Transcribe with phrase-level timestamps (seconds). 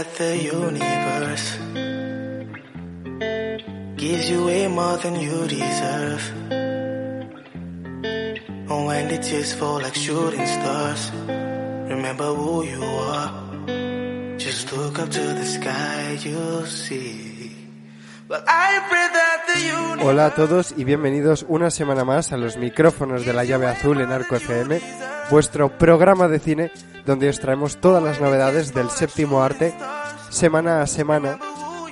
[0.00, 1.46] that the universe.
[3.96, 6.24] Gives you way more than you deserve.
[20.02, 24.00] Hola a todos y bienvenidos una semana más a los micrófonos de la llave azul
[24.00, 24.80] en Arco FM,
[25.30, 26.72] vuestro programa de cine
[27.06, 29.72] donde os traemos todas las novedades del séptimo arte
[30.28, 31.38] semana a semana.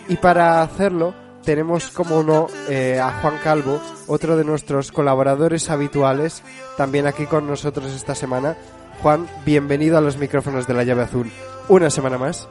[0.08, 6.42] Y para hacerlo tenemos como no eh, a Juan Calvo, otro de nuestros colaboradores habituales,
[6.76, 8.56] también aquí con nosotros esta semana.
[9.02, 11.30] Juan, bienvenido a los micrófonos de la llave azul.
[11.68, 12.48] Una semana más.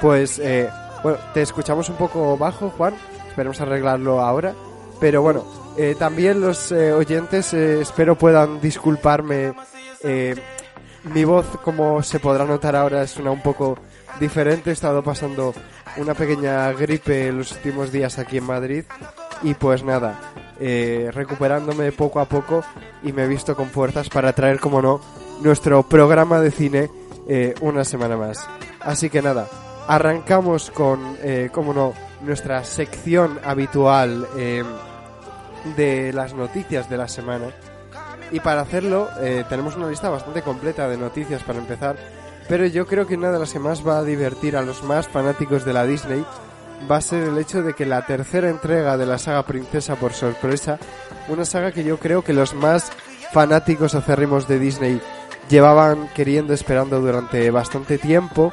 [0.00, 0.70] Pues, eh,
[1.02, 2.94] bueno, te escuchamos un poco bajo, Juan.
[3.28, 4.54] Esperemos arreglarlo ahora.
[5.00, 5.44] Pero bueno,
[5.78, 9.52] eh, también los eh, oyentes eh, espero puedan disculparme.
[11.14, 13.78] mi voz, como se podrá notar ahora, es una un poco
[14.18, 14.70] diferente.
[14.70, 15.54] He estado pasando
[15.98, 18.84] una pequeña gripe los últimos días aquí en Madrid.
[19.42, 20.18] Y pues nada,
[21.12, 22.64] recuperándome poco a poco
[23.02, 25.00] y me he visto con fuerzas para traer, como no,
[25.42, 26.90] nuestro programa de cine
[27.60, 28.48] una semana más.
[28.80, 29.46] Así que nada,
[29.86, 31.18] arrancamos con,
[31.52, 31.92] como no,
[32.22, 34.26] nuestra sección habitual
[35.74, 37.46] de las noticias de la semana.
[38.30, 41.96] Y para hacerlo eh, tenemos una lista bastante completa de noticias para empezar.
[42.48, 45.08] Pero yo creo que una de las que más va a divertir a los más
[45.08, 46.24] fanáticos de la Disney
[46.90, 50.12] va a ser el hecho de que la tercera entrega de la saga Princesa por
[50.12, 50.78] sorpresa,
[51.28, 52.92] una saga que yo creo que los más
[53.32, 55.00] fanáticos acérrimos de Disney
[55.48, 58.52] llevaban queriendo, esperando durante bastante tiempo,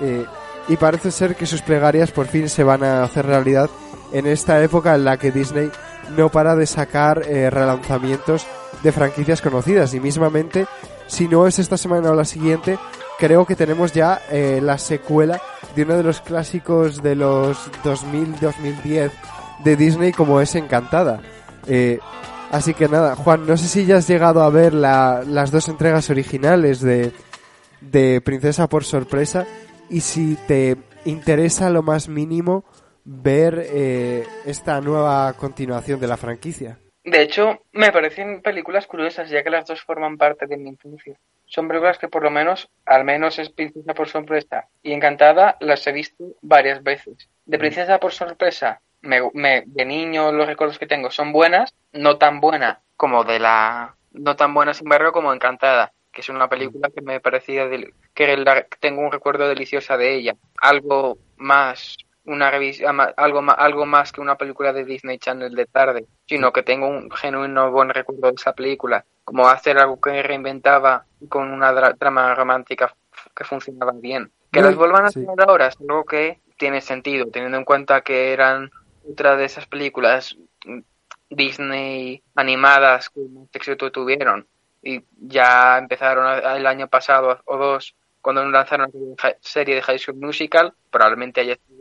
[0.00, 0.24] eh,
[0.68, 3.70] y parece ser que sus plegarias por fin se van a hacer realidad
[4.12, 5.70] en esta época en la que Disney
[6.16, 8.46] no para de sacar eh, relanzamientos
[8.82, 10.66] de franquicias conocidas y mismamente
[11.06, 12.78] si no es esta semana o la siguiente
[13.18, 15.40] creo que tenemos ya eh, la secuela
[15.74, 19.10] de uno de los clásicos de los 2000-2010
[19.64, 21.20] de Disney como es Encantada.
[21.66, 21.98] Eh,
[22.50, 25.68] así que nada, Juan, no sé si ya has llegado a ver la- las dos
[25.68, 27.12] entregas originales de,
[27.80, 29.46] de Princesa por sorpresa
[29.90, 32.64] y si te interesa lo más mínimo
[33.10, 36.78] ver eh, esta nueva continuación de la franquicia.
[37.04, 41.16] De hecho, me parecen películas curiosas, ya que las dos forman parte de mi infancia.
[41.46, 45.86] Son películas que por lo menos, al menos es Princesa por sorpresa y Encantada, las
[45.86, 47.30] he visto varias veces.
[47.46, 52.18] De Princesa por sorpresa, me, me- de niño los recuerdos que tengo son buenas, no
[52.18, 56.48] tan buena como de la, no tan buena sin embargo como Encantada, que es una
[56.48, 60.34] película que me parecía del- que la- tengo un recuerdo deliciosa de ella.
[60.60, 61.96] Algo más
[62.28, 66.52] una revisión, algo más, algo más que una película de Disney Channel de tarde, sino
[66.52, 71.50] que tengo un genuino buen recuerdo de esa película, como hacer algo que reinventaba con
[71.50, 72.94] una trama romántica
[73.34, 74.30] que funcionaba bien.
[74.52, 75.20] Que las vuelvan a sí.
[75.20, 78.70] hacer ahora es algo que tiene sentido, teniendo en cuenta que eran
[79.10, 80.80] otra de esas películas mm,
[81.30, 84.46] Disney animadas que más éxito tuvieron
[84.82, 88.90] y ya empezaron el año pasado o dos cuando lanzaron
[89.22, 91.77] la serie de High School Musical, probablemente haya sido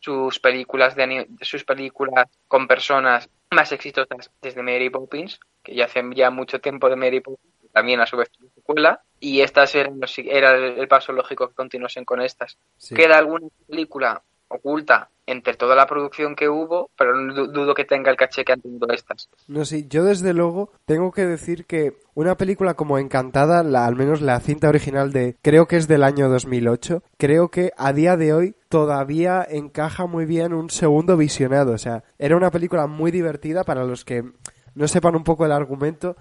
[0.00, 6.02] sus películas de sus películas con personas más exitosas desde Mary Poppins, que ya hace
[6.14, 9.98] ya mucho tiempo de Mary Poppins, también a su vez su secuela, y estas eran
[10.00, 12.58] los- era el el paso lógico que continuasen con estas.
[12.76, 12.94] Sí.
[12.94, 17.84] Queda alguna película oculta entre toda la producción que hubo, pero no du- dudo que
[17.84, 19.28] tenga el caché que han tenido estas.
[19.48, 23.96] No sé, yo desde luego tengo que decir que una película como Encantada, la, al
[23.96, 28.16] menos la cinta original de, creo que es del año 2008, creo que a día
[28.16, 31.72] de hoy todavía encaja muy bien un segundo visionado.
[31.72, 34.24] O sea, era una película muy divertida para los que
[34.74, 36.16] no sepan un poco el argumento.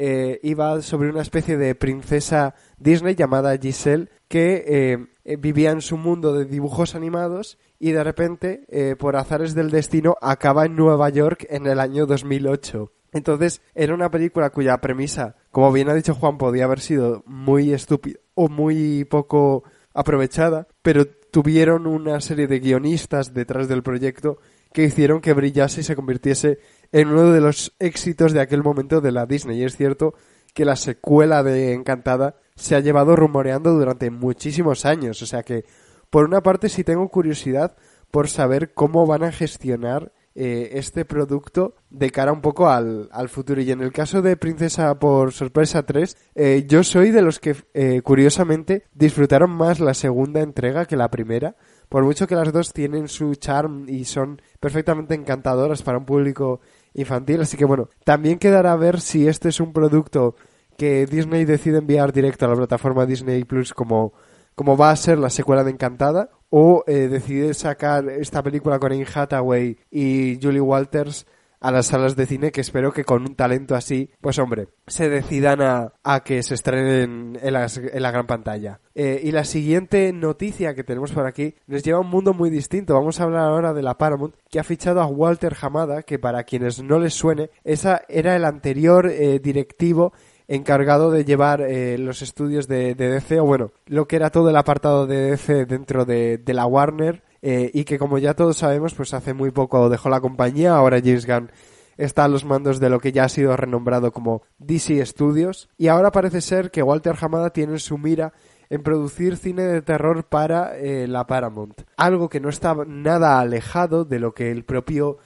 [0.00, 5.96] eh, iba sobre una especie de princesa Disney llamada Giselle que eh, vivía en su
[5.96, 11.08] mundo de dibujos animados y de repente, eh, por azares del destino, acaba en Nueva
[11.10, 12.92] York en el año 2008.
[13.12, 17.72] Entonces, era una película cuya premisa como bien ha dicho Juan, podía haber sido muy
[17.72, 24.38] estúpida o muy poco aprovechada, pero tuvieron una serie de guionistas detrás del proyecto
[24.72, 26.60] que hicieron que brillase y se convirtiese
[26.92, 29.58] en uno de los éxitos de aquel momento de la Disney.
[29.58, 30.14] Y es cierto
[30.54, 35.20] que la secuela de Encantada se ha llevado rumoreando durante muchísimos años.
[35.22, 35.64] O sea que,
[36.10, 37.76] por una parte, sí tengo curiosidad
[38.10, 43.28] por saber cómo van a gestionar eh, este producto de cara un poco al, al,
[43.28, 43.60] futuro.
[43.60, 47.56] Y en el caso de Princesa por Sorpresa 3, eh, yo soy de los que,
[47.74, 51.56] eh, curiosamente, disfrutaron más la segunda entrega que la primera.
[51.88, 56.60] Por mucho que las dos tienen su charm y son perfectamente encantadoras para un público
[56.94, 57.40] infantil.
[57.40, 60.36] Así que bueno, también quedará a ver si este es un producto
[60.76, 64.12] que Disney decide enviar directo a la plataforma Disney Plus como,
[64.58, 68.90] como va a ser la secuela de Encantada o eh, decide sacar esta película con
[68.90, 71.26] Anne Hathaway y Julie Walters
[71.60, 75.08] a las salas de cine que espero que con un talento así, pues hombre, se
[75.08, 77.56] decidan a, a que se estrenen en,
[77.92, 78.80] en la gran pantalla.
[78.96, 82.50] Eh, y la siguiente noticia que tenemos por aquí nos lleva a un mundo muy
[82.50, 82.94] distinto.
[82.94, 86.42] Vamos a hablar ahora de la Paramount que ha fichado a Walter Hamada, que para
[86.42, 90.12] quienes no les suene, esa era el anterior eh, directivo
[90.48, 94.56] encargado de llevar eh, los estudios de, DC, o bueno, lo que era todo el
[94.56, 99.12] apartado de DC dentro de, la Warner, eh, y que como ya todos sabemos, pues
[99.12, 101.52] hace muy poco dejó la compañía, ahora James Gunn
[101.98, 105.88] está a los mandos de lo que ya ha sido renombrado como DC Studios, y
[105.88, 108.32] ahora parece ser que Walter Hamada tiene su mira
[108.70, 114.04] en producir cine de terror para eh, la Paramount, algo que no está nada alejado
[114.04, 115.18] de lo que el propio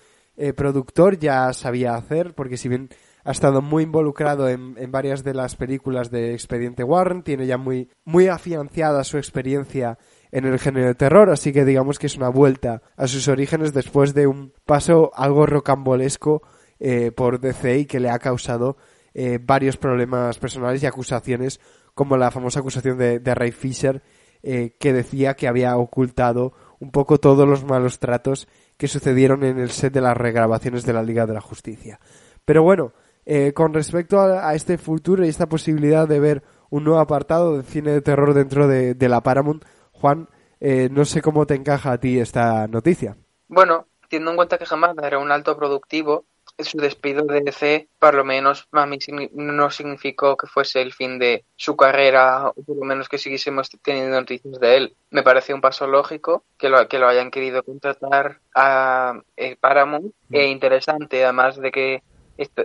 [0.57, 2.89] productor ya sabía hacer, porque si bien
[3.25, 7.89] ha estado muy involucrado en, varias de las películas de Expediente Warren, tiene ya muy,
[8.05, 9.99] muy afianciada su experiencia
[10.33, 13.73] en el género de terror, así que digamos que es una vuelta a sus orígenes
[13.73, 16.43] después de un paso algo rocambolesco
[16.81, 18.77] eh, por DC y que le ha causado
[19.15, 21.61] eh, varios problemas personales y acusaciones,
[21.95, 24.03] como la famosa acusación de, Ray Fisher,
[24.43, 29.59] eh, que decía que había ocultado un poco todos los malos tratos que sucedieron en
[29.59, 32.01] el set de las regrabaciones de la Liga de la Justicia.
[32.45, 32.93] Pero bueno,
[33.25, 37.63] eh, con respecto a, este futuro y esta posibilidad de ver un nuevo apartado de
[37.63, 40.29] cine de terror dentro de, la Paramount, Juan,
[40.61, 43.17] eh, no sé cómo te encaja a ti esta noticia.
[43.49, 46.25] Bueno, teniendo en cuenta que jamás era un alto productivo,
[46.59, 48.99] su despido de DC, por lo menos a mí
[49.33, 53.71] no significó que fuese el fin de su carrera, o por lo menos que siguiésemos
[53.83, 54.97] teniendo noticias de él.
[55.11, 60.13] Me parece un paso lógico que lo, que lo hayan querido contratar a eh, Paramount,
[60.29, 60.35] mm.
[60.35, 62.03] e interesante, además de que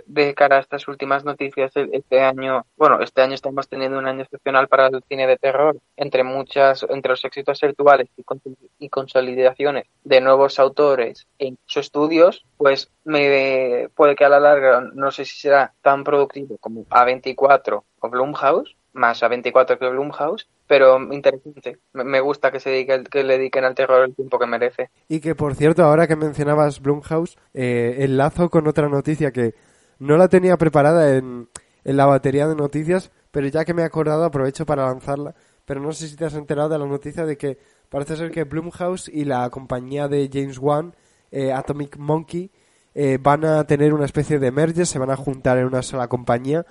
[0.06, 4.22] de cara a estas últimas noticias este año, bueno, este año estamos teniendo un año
[4.22, 10.20] excepcional para el cine de terror, entre muchas, entre los éxitos actuales y, consolidaciones de
[10.20, 15.38] nuevos autores en sus estudios, pues me puede que a la larga no sé si
[15.38, 21.78] será tan productivo como A24 o Blumhouse, más A24 que Blumhouse, pero interesante.
[21.92, 24.90] Me gusta que se dedique, que le dediquen al terror el tiempo que merece.
[25.08, 29.54] Y que, por cierto, ahora que mencionabas Blumhouse, eh, enlazo con otra noticia que
[29.98, 31.48] no la tenía preparada en,
[31.84, 35.34] en la batería de noticias, pero ya que me he acordado aprovecho para lanzarla.
[35.64, 37.58] Pero no sé si te has enterado de la noticia de que
[37.88, 40.94] parece ser que Blumhouse y la compañía de James Wan,
[41.30, 42.50] eh, Atomic Monkey,
[42.94, 46.08] eh, van a tener una especie de merge, se van a juntar en una sola
[46.08, 46.64] compañía,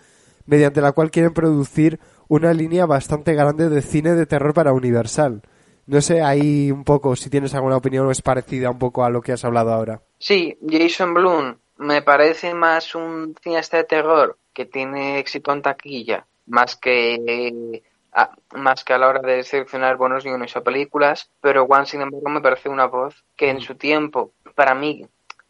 [0.46, 5.42] mediante la cual quieren producir una línea bastante grande de cine de terror para Universal.
[5.86, 9.10] No sé ahí un poco si tienes alguna opinión o es parecida un poco a
[9.10, 10.02] lo que has hablado ahora.
[10.18, 16.26] Sí, Jason Blum me parece más un cineasta de terror que tiene éxito en taquilla,
[16.46, 21.68] más que a, más que a la hora de seleccionar buenos guiones o películas, pero
[21.68, 23.62] Juan, sin embargo, me parece una voz que en mm.
[23.62, 25.06] su tiempo, para mí,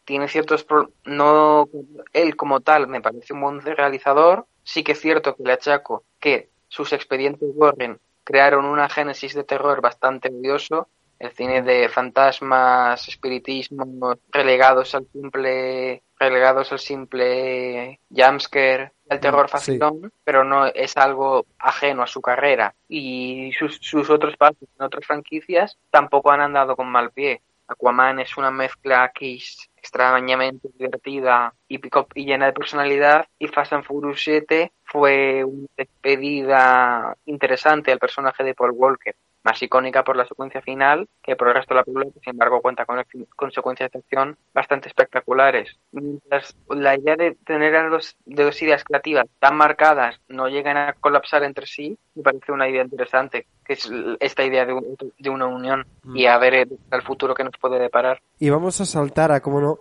[0.06, 0.66] tiene ciertos...
[1.06, 1.68] no
[2.14, 6.04] él como tal me parece un buen realizador, sí que es cierto que le achaco
[6.20, 13.08] que sus expedientes Warren crearon una génesis de terror bastante odioso el cine de fantasmas,
[13.08, 20.98] espiritismo, relegados al simple relegados al simple jumpscare, al terror mm, facilón, pero no es
[20.98, 22.74] algo ajeno a su carrera.
[22.88, 27.42] Y sus, sus otros pasos en otras franquicias tampoco han andado con mal pie.
[27.68, 31.80] Aquaman es una mezcla kiss extrañamente divertida y,
[32.16, 38.44] y llena de personalidad y Fast and Furious 7 fue una despedida interesante al personaje
[38.44, 39.16] de Paul Walker
[39.48, 42.32] más icónica por la secuencia final que por el resto de la película, que sin
[42.32, 43.02] embargo cuenta con
[43.36, 45.78] consecuencias de acción bastante espectaculares.
[45.94, 50.76] Mientras la idea de tener a los, de dos ideas creativas tan marcadas no llegan
[50.76, 53.90] a colapsar entre sí, me parece una idea interesante, que es
[54.20, 54.76] esta idea de,
[55.18, 56.30] de una unión y mm.
[56.30, 58.22] a ver el, el futuro que nos puede deparar.
[58.40, 59.80] Y vamos a saltar a, como no,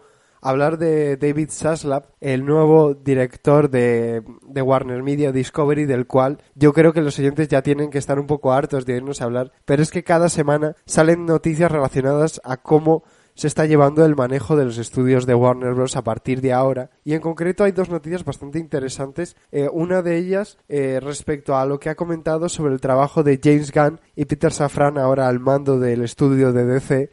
[0.51, 6.73] hablar de David Zaslav, el nuevo director de, de, Warner Media Discovery, del cual yo
[6.73, 9.53] creo que los oyentes ya tienen que estar un poco hartos de irnos a hablar,
[9.65, 13.05] pero es que cada semana salen noticias relacionadas a cómo
[13.37, 15.95] se está llevando el manejo de los estudios de Warner Bros.
[15.97, 16.91] a partir de ahora.
[17.05, 19.37] Y en concreto hay dos noticias bastante interesantes.
[19.53, 23.39] Eh, una de ellas eh, respecto a lo que ha comentado sobre el trabajo de
[23.43, 27.11] James Gunn y Peter Safran ahora al mando del estudio de DC,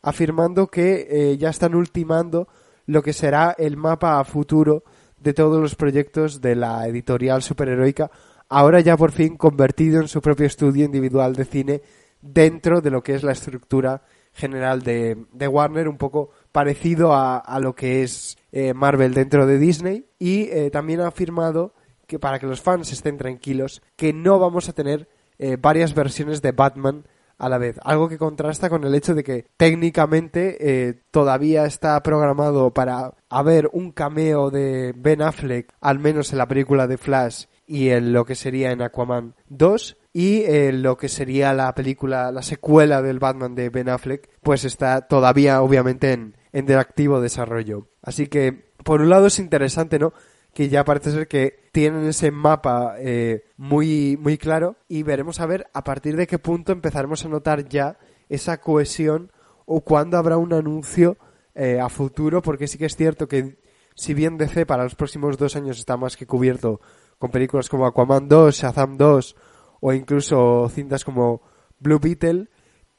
[0.00, 2.48] afirmando que eh, ya están ultimando
[2.90, 4.82] lo que será el mapa a futuro
[5.16, 8.10] de todos los proyectos de la editorial superheroica,
[8.48, 11.82] ahora ya por fin convertido en su propio estudio individual de cine
[12.20, 15.16] dentro de lo que es la estructura general de,
[15.48, 20.06] Warner, un poco parecido a, lo que es eh, Marvel dentro de Disney.
[20.18, 21.74] Y eh, también ha afirmado
[22.08, 26.42] que para que los fans estén tranquilos, que no vamos a tener eh, varias versiones
[26.42, 27.04] de Batman
[27.40, 27.80] a la vez.
[27.82, 33.92] Algo que contrasta con el hecho de que técnicamente todavía está programado para haber un
[33.92, 38.34] cameo de Ben Affleck, al menos en la película de Flash y en lo que
[38.34, 43.54] sería en Aquaman 2, y eh, lo que sería la película, la secuela del Batman
[43.54, 47.88] de Ben Affleck, pues está todavía obviamente en, en activo desarrollo.
[48.02, 50.12] Así que, por un lado es interesante, ¿no?
[50.54, 55.46] Que ya parece ser que tienen ese mapa eh, muy, muy claro y veremos a
[55.46, 59.30] ver a partir de qué punto empezaremos a notar ya esa cohesión
[59.66, 61.16] o cuándo habrá un anuncio
[61.54, 63.58] eh, a futuro, porque sí que es cierto que
[63.94, 66.80] si bien DC para los próximos dos años está más que cubierto
[67.18, 69.36] con películas como Aquaman 2, Shazam 2
[69.80, 71.42] o incluso cintas como
[71.78, 72.48] Blue Beetle,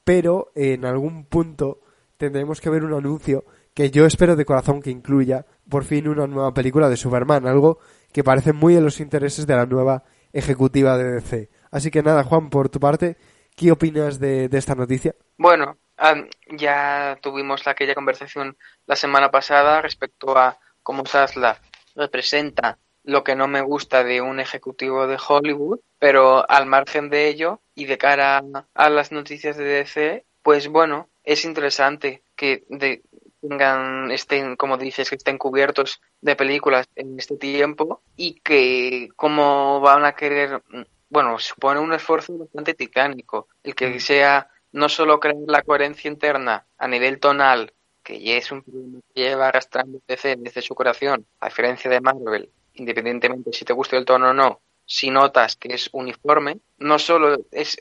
[0.04, 1.82] pero en algún punto
[2.18, 6.28] tendremos que ver un anuncio que yo espero de corazón que incluya por fin una
[6.28, 7.80] nueva película de Superman, algo
[8.12, 11.50] que parece muy en los intereses de la nueva ejecutiva de DC.
[11.72, 13.18] Así que nada, Juan, por tu parte,
[13.56, 15.16] ¿qué opinas de, esta noticia?
[15.38, 15.78] Bueno,
[16.50, 21.58] ya tuvimos aquella conversación la semana pasada respecto a cómo Zaslav
[21.96, 27.30] representa lo que no me gusta de un ejecutivo de Hollywood, pero al margen de
[27.30, 32.64] ello y de cara a las noticias de DC, pues bueno, es interesante que
[33.42, 39.80] tengan, estén, como dices, que estén cubiertos de películas en este tiempo y que como
[39.82, 40.62] van a querer,
[41.10, 46.66] bueno, supone un esfuerzo bastante titánico, el que sea no solo crear la coherencia interna
[46.78, 51.26] a nivel tonal, que ya es un problema que lleva arrastrando DC desde su creación,
[51.40, 55.74] a diferencia de Marvel, independientemente si te guste el tono o no, si notas que
[55.74, 57.78] es uniforme, no solo es,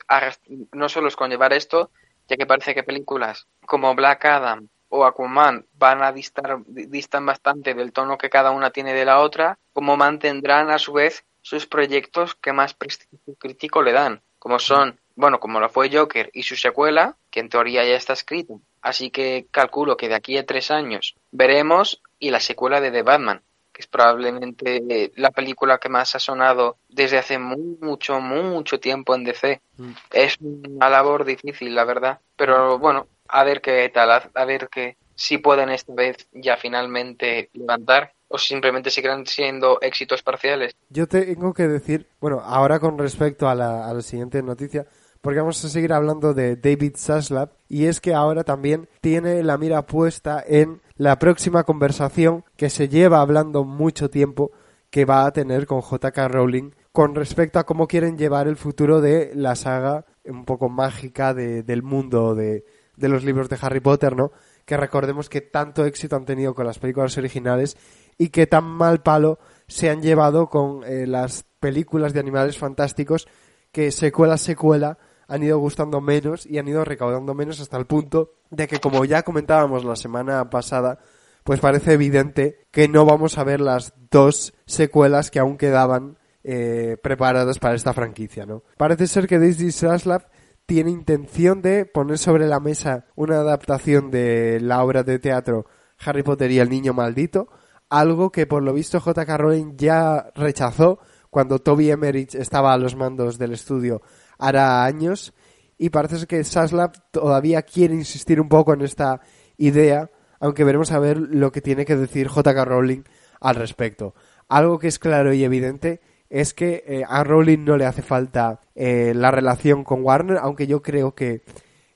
[0.73, 1.91] no solo es conllevar esto,
[2.29, 7.75] ya que parece que películas como Black Adam o Aquaman van a distar, distan bastante
[7.75, 11.67] del tono que cada una tiene de la otra, como mantendrán a su vez sus
[11.67, 16.43] proyectos que más prestigio crítico le dan, como son, bueno, como lo fue Joker y
[16.43, 18.61] su secuela, que en teoría ya está escrito.
[18.83, 23.03] Así que calculo que de aquí a tres años veremos y la secuela de The
[23.03, 23.43] Batman,
[23.81, 29.61] es probablemente la película que más ha sonado desde hace mucho, mucho tiempo en DC.
[29.79, 29.93] Mm.
[30.13, 34.97] Es una labor difícil, la verdad, pero bueno, a ver qué tal, a, ver que
[35.15, 40.75] si pueden esta vez ya finalmente levantar o simplemente seguirán siendo éxitos parciales.
[40.89, 44.87] Yo tengo que decir, bueno, ahora con respecto a la, a la siguiente noticia,
[45.21, 49.59] porque vamos a seguir hablando de David Zaslav y es que ahora también tiene la
[49.59, 54.53] mira puesta en la próxima conversación que se lleva hablando mucho tiempo
[54.91, 59.01] que va a tener con JK Rowling con respecto a cómo quieren llevar el futuro
[59.01, 62.65] de la saga un poco mágica de, del mundo de,
[63.01, 64.31] de los libros de Harry Potter, ¿no?
[64.65, 67.77] Que recordemos que tanto éxito han tenido con las películas originales
[68.19, 73.27] y que tan mal palo se han llevado con eh, las películas de animales fantásticos
[73.73, 78.33] que secuela secuela han ido gustando menos y han ido recaudando menos hasta el punto
[78.51, 80.99] de que, como ya comentábamos la semana pasada,
[81.45, 86.97] pues parece evidente que no vamos a ver las dos secuelas que aún quedaban eh,
[87.03, 88.65] preparadas para esta franquicia, ¿no?
[88.77, 90.27] Parece ser que Daisy Zaslav
[90.71, 95.67] tiene intención de poner sobre la mesa una adaptación de la obra de teatro
[95.99, 97.49] Harry Potter y el niño maldito,
[97.89, 99.37] algo que por lo visto J.K.
[99.37, 104.01] Rowling ya rechazó cuando Toby Emmerich estaba a los mandos del estudio
[104.39, 105.35] hará años
[105.77, 109.23] y parece que Saslav todavía quiere insistir un poco en esta
[109.57, 110.09] idea,
[110.39, 113.03] aunque veremos a ver lo que tiene que decir JK Rowling
[113.41, 114.15] al respecto.
[114.49, 116.01] Algo que es claro y evidente
[116.31, 120.67] es que eh, a Rowling no le hace falta eh, la relación con Warner, aunque
[120.67, 121.43] yo creo que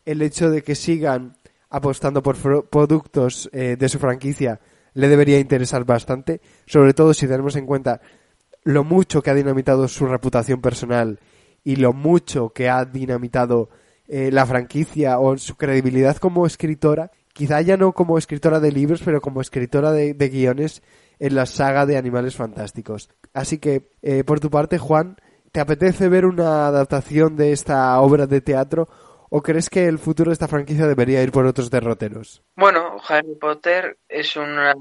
[0.04, 1.36] el hecho de que sigan
[1.70, 2.36] apostando por
[2.68, 4.60] productos eh, de su franquicia
[4.92, 8.00] le debería interesar bastante, sobre todo si tenemos en cuenta
[8.64, 11.20] lo mucho que ha dinamitado su reputación personal
[11.64, 13.70] y lo mucho que ha dinamitado
[14.06, 19.20] la franquicia o su credibilidad como escritora quizá ya no como escritora de libros, pero
[19.20, 20.82] como escritora de, guiones
[21.18, 23.10] en la saga de Animales Fantásticos.
[23.34, 25.16] Así que, eh, por tu parte, Juan,
[25.52, 28.88] ¿te apetece ver una adaptación de esta obra de teatro
[29.36, 32.44] ¿O crees que el futuro de esta franquicia debería ir por otros derroteros?
[32.54, 34.72] Bueno, Harry Potter es una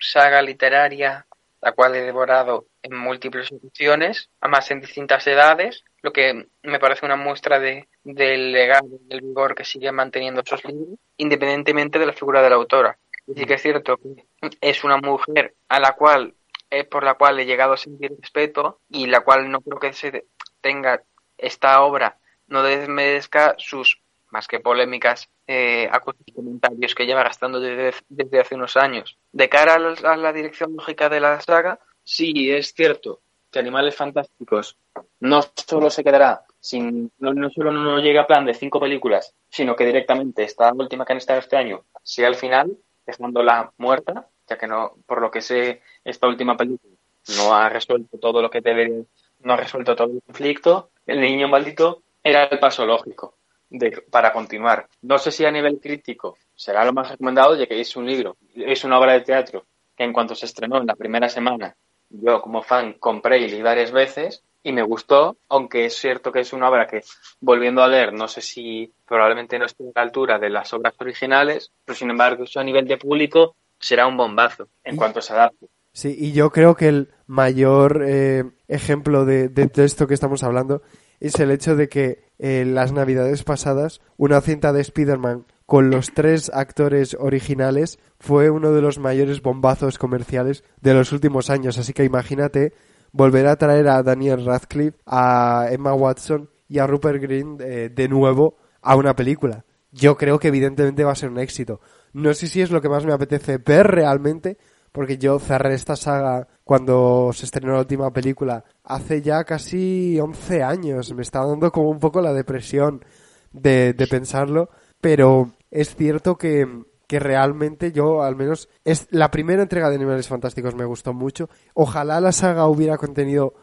[0.00, 1.24] saga literaria
[1.60, 7.06] la cual he devorado en múltiples ocasiones, además en distintas edades, lo que me parece
[7.06, 12.12] una muestra de, del legado, del vigor que sigue manteniendo esos libros, independientemente de la
[12.12, 12.98] figura de la autora.
[13.28, 14.26] Y sí que es cierto que
[14.60, 16.34] es una mujer a la cual
[16.72, 19.92] es por la cual he llegado a sentir respeto y la cual no creo que
[19.92, 20.26] se
[20.60, 21.02] tenga
[21.36, 24.00] esta obra no desmerezca sus
[24.30, 25.90] más que polémicas eh,
[26.34, 29.18] comentarios que lleva gastando desde, desde, hace unos años.
[29.30, 34.78] De cara a la, dirección lógica de la saga, sí, es cierto que Animales Fantásticos
[35.20, 39.76] no solo se quedará sin, no, solo no llega a plan de cinco películas, sino
[39.76, 44.66] que directamente esta última que han estado este año sea al final, dejándola muerta, que
[44.66, 46.94] no, por lo que sé, esta última película
[47.36, 49.02] no ha resuelto todo lo que debería,
[49.40, 50.90] no ha resuelto todo el conflicto.
[51.06, 53.34] El niño maldito era el paso lógico
[53.70, 54.88] de, para continuar.
[55.02, 58.36] No sé si a nivel crítico será lo más recomendado, ya que es un libro,
[58.54, 59.66] es una obra de teatro
[59.96, 61.76] que en cuanto se estrenó en la primera semana,
[62.08, 66.40] yo como fan compré y leí varias veces y me gustó, aunque es cierto que
[66.40, 67.02] es una obra que,
[67.40, 70.94] volviendo a leer, no sé si probablemente no esté a la altura de las obras
[71.00, 75.34] originales, pero sin embargo eso a nivel de público será un bombazo en cuanto se
[75.34, 75.66] adapte.
[75.92, 80.82] Sí, y yo creo que el mayor eh, ejemplo de, de, esto que estamos hablando
[81.20, 86.12] es el hecho de que en las navidades pasadas una cinta de Spider-Man con los
[86.12, 91.76] tres actores originales fue uno de los mayores bombazos comerciales de los últimos años.
[91.76, 92.72] Así que imagínate
[93.12, 98.08] volver a traer a Daniel Radcliffe, a Emma Watson y a Rupert Green eh, de
[98.08, 99.64] nuevo a una película.
[99.92, 101.80] Yo creo que evidentemente va a ser un éxito.
[102.12, 104.58] No sé si es lo que más me apetece ver realmente,
[104.92, 110.62] porque yo cerré esta saga cuando se estrenó la última película hace ya casi 11
[110.62, 111.14] años.
[111.14, 113.04] Me está dando como un poco la depresión
[113.52, 114.68] de, de pensarlo,
[115.00, 116.66] pero es cierto que,
[117.06, 121.48] que realmente yo, al menos, es la primera entrega de Animales Fantásticos me gustó mucho.
[121.74, 123.54] Ojalá la saga hubiera contenido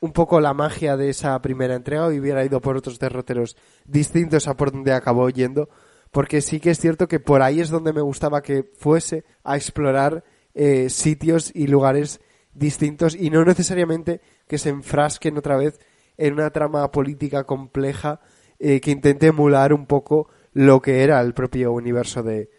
[0.00, 4.46] un poco la magia de esa primera entrega y hubiera ido por otros derroteros distintos
[4.46, 5.68] a por donde acabó yendo,
[6.10, 9.56] porque sí que es cierto que por ahí es donde me gustaba que fuese a
[9.56, 12.20] explorar eh, sitios y lugares
[12.52, 15.78] distintos y no necesariamente que se enfrasquen otra vez
[16.16, 18.20] en una trama política compleja
[18.58, 22.50] eh, que intente emular un poco lo que era el propio universo de,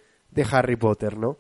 [0.52, 1.38] Harry Potter, ¿no?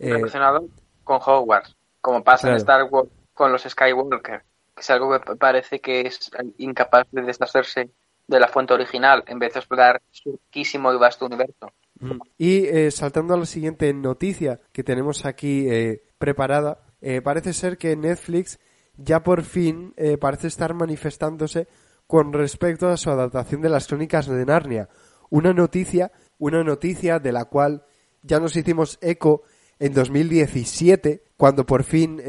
[0.00, 0.66] Eh, Relacionado
[1.04, 4.42] con Hogwarts, como pasa en Star Wars con los Skywalker,
[4.74, 7.90] que es algo que parece que es incapaz de deshacerse
[8.30, 11.72] de la fuente original en vez de explorar su riquísimo y vasto universo.
[12.38, 17.76] Y eh, saltando a la siguiente noticia que tenemos aquí eh, preparada, eh, parece ser
[17.76, 18.58] que Netflix
[18.96, 21.68] ya por fin parece estar manifestándose
[22.06, 24.88] con respecto a su adaptación de las crónicas de Narnia.
[25.30, 27.84] Una noticia, una noticia de la cual
[28.22, 29.42] ya nos hicimos eco
[29.78, 32.20] en 2017, cuando por fin,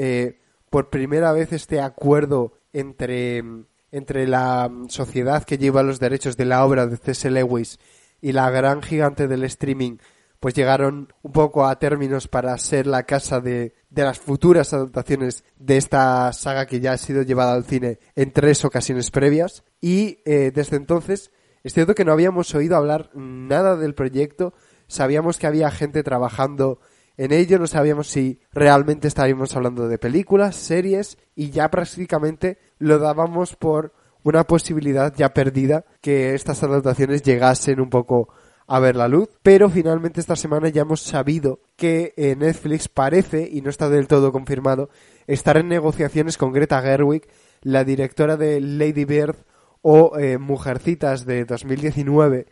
[0.70, 3.44] por primera vez, este acuerdo entre,
[3.92, 7.30] entre la sociedad que lleva los derechos de la obra de C.S.
[7.30, 7.80] Lewis
[8.22, 9.98] y la gran gigante del streaming
[10.40, 15.44] pues llegaron un poco a términos para ser la casa de, de las futuras adaptaciones
[15.60, 20.20] de esta saga que ya ha sido llevada al cine en tres ocasiones previas y
[20.26, 21.32] eh, desde entonces
[21.64, 24.54] es cierto que no habíamos oído hablar nada del proyecto,
[24.88, 26.80] sabíamos que había gente trabajando
[27.22, 32.98] en ello, no sabíamos si realmente estaríamos hablando de películas, series y ya prácticamente lo
[32.98, 38.30] dábamos por una posibilidad ya perdida que estas adaptaciones llegasen un poco
[38.66, 43.48] a ver la luz, pero finalmente esta semana ya hemos sabido que eh, Netflix parece,
[43.48, 44.90] y no está del todo confirmado,
[45.28, 47.28] estar en negociaciones con Greta Gerwig,
[47.62, 49.36] la directora de Lady Bird
[49.84, 52.48] o eh, Mujercitas de 2019,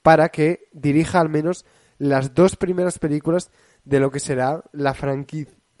[0.00, 1.66] para que dirija al menos
[1.98, 3.50] las dos primeras películas
[3.84, 4.96] de lo que será la,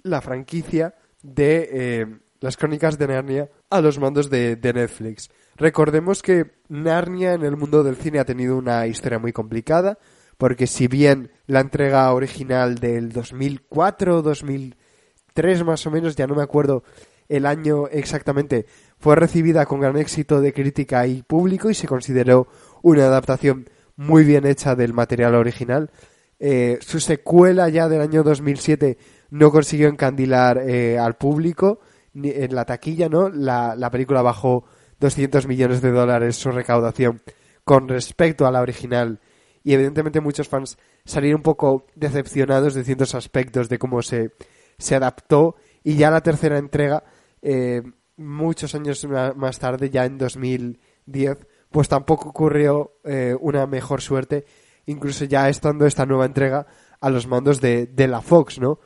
[0.02, 2.06] la franquicia de eh,
[2.40, 5.30] las crónicas de Narnia a los mandos de, Netflix.
[5.56, 9.98] Recordemos que Narnia en el mundo del cine ha tenido una historia muy complicada,
[10.36, 16.42] porque si bien la entrega original del 2004 2003 más o menos, ya no me
[16.42, 16.84] acuerdo
[17.28, 18.66] el año exactamente,
[18.98, 22.48] fue recibida con gran éxito de crítica y público y se consideró
[22.82, 25.90] una adaptación muy bien hecha del material original.
[26.38, 28.98] Eh, su secuela ya del año 2007
[29.30, 31.80] no consiguió encandilar eh, al público
[32.14, 33.28] en la taquilla, ¿no?
[33.28, 34.64] La, la película bajó
[35.00, 37.22] 200 millones de dólares su recaudación
[37.64, 39.20] con respecto a la original.
[39.62, 44.32] Y evidentemente muchos fans salieron un poco decepcionados de ciertos aspectos de cómo se,
[44.78, 45.56] se adaptó.
[45.82, 47.04] Y ya la tercera entrega,
[47.42, 47.82] eh,
[48.16, 54.44] muchos años más tarde, ya en 2010, pues tampoco ocurrió eh, una mejor suerte,
[54.86, 56.66] incluso ya estando esta nueva entrega
[57.00, 58.78] a los mandos de, de la Fox, ¿no?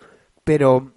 [0.44, 0.92] Pero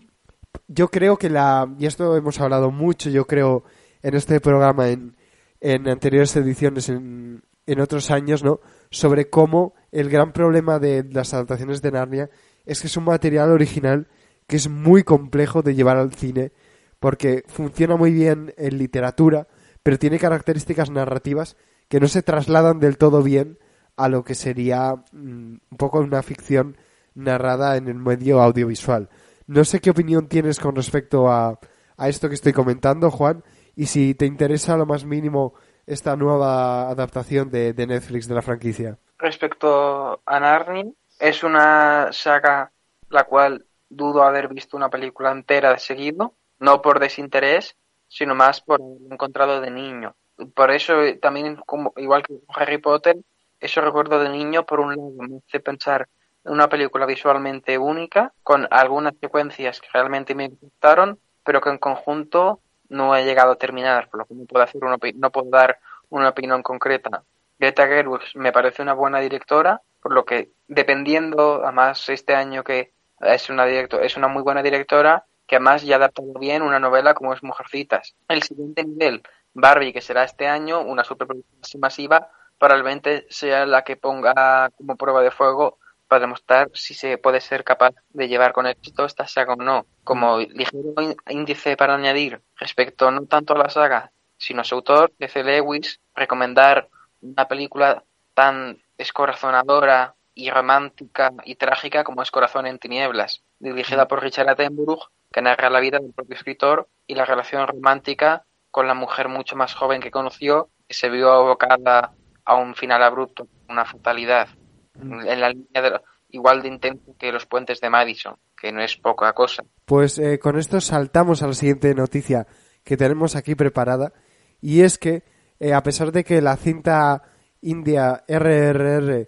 [0.67, 3.63] yo creo que la, y esto hemos hablado mucho, yo creo,
[4.01, 5.15] en este programa, en,
[5.59, 8.59] en anteriores ediciones, en, en otros años, ¿no?
[8.89, 12.29] Sobre cómo el gran problema de las adaptaciones de Narnia
[12.65, 14.07] es que es un material original
[14.47, 16.51] que es muy complejo de llevar al cine
[16.99, 19.47] porque funciona muy bien en literatura,
[19.81, 23.57] pero tiene características narrativas que no se trasladan del todo bien
[23.95, 26.77] a lo que sería mm, un poco una ficción
[27.13, 29.09] narrada en el medio audiovisual.
[29.47, 31.59] No sé qué opinión tienes con respecto a,
[31.97, 33.43] a esto que estoy comentando, Juan,
[33.75, 35.53] y si te interesa lo más mínimo
[35.85, 38.97] esta nueva adaptación de, de Netflix de la franquicia.
[39.17, 40.85] Respecto a Narnia,
[41.19, 42.71] es una saga
[43.09, 47.75] la cual dudo haber visto una película entera de seguido, no por desinterés,
[48.07, 50.15] sino más por encontrado de niño.
[50.55, 53.17] Por eso también, como, igual que Harry Potter,
[53.61, 56.07] eso recuerdo de niño, por un lado, me hace pensar
[56.43, 61.77] en una película visualmente única, con algunas secuencias que realmente me gustaron, pero que en
[61.77, 65.49] conjunto no he llegado a terminar, por lo que no puedo, hacer una, no puedo
[65.49, 67.23] dar una opinión concreta.
[67.59, 72.91] Greta Gerwig me parece una buena directora, por lo que dependiendo, además este año que
[73.19, 76.79] es una, directo, es una muy buena directora, que además ya ha adaptado bien una
[76.79, 78.15] novela como es Mujercitas.
[78.27, 79.21] El siguiente nivel,
[79.53, 82.29] Barbie, que será este año, una superproducción masiva,
[82.61, 87.63] probablemente sea la que ponga como prueba de fuego para demostrar si se puede ser
[87.63, 89.87] capaz de llevar con éxito esta saga o no.
[90.03, 90.93] Como ligero
[91.27, 95.43] índice para añadir respecto no tanto a la saga, sino a su autor, C.
[95.43, 96.87] Lewis, recomendar
[97.21, 98.03] una película
[98.35, 105.09] tan escorazonadora y romántica y trágica como es Corazón en Tinieblas, dirigida por Richard Attenborough,
[105.31, 109.55] que narra la vida del propio escritor y la relación romántica con la mujer mucho
[109.55, 112.13] más joven que conoció, que se vio abocada
[112.45, 114.47] a un final abrupto, una fatalidad
[114.95, 116.01] en la línea de
[116.31, 119.63] igual de intenso que los puentes de Madison, que no es poca cosa.
[119.85, 122.47] Pues eh, con esto saltamos a la siguiente noticia
[122.83, 124.13] que tenemos aquí preparada
[124.61, 125.23] y es que
[125.59, 127.23] eh, a pesar de que la cinta
[127.61, 129.27] india RRR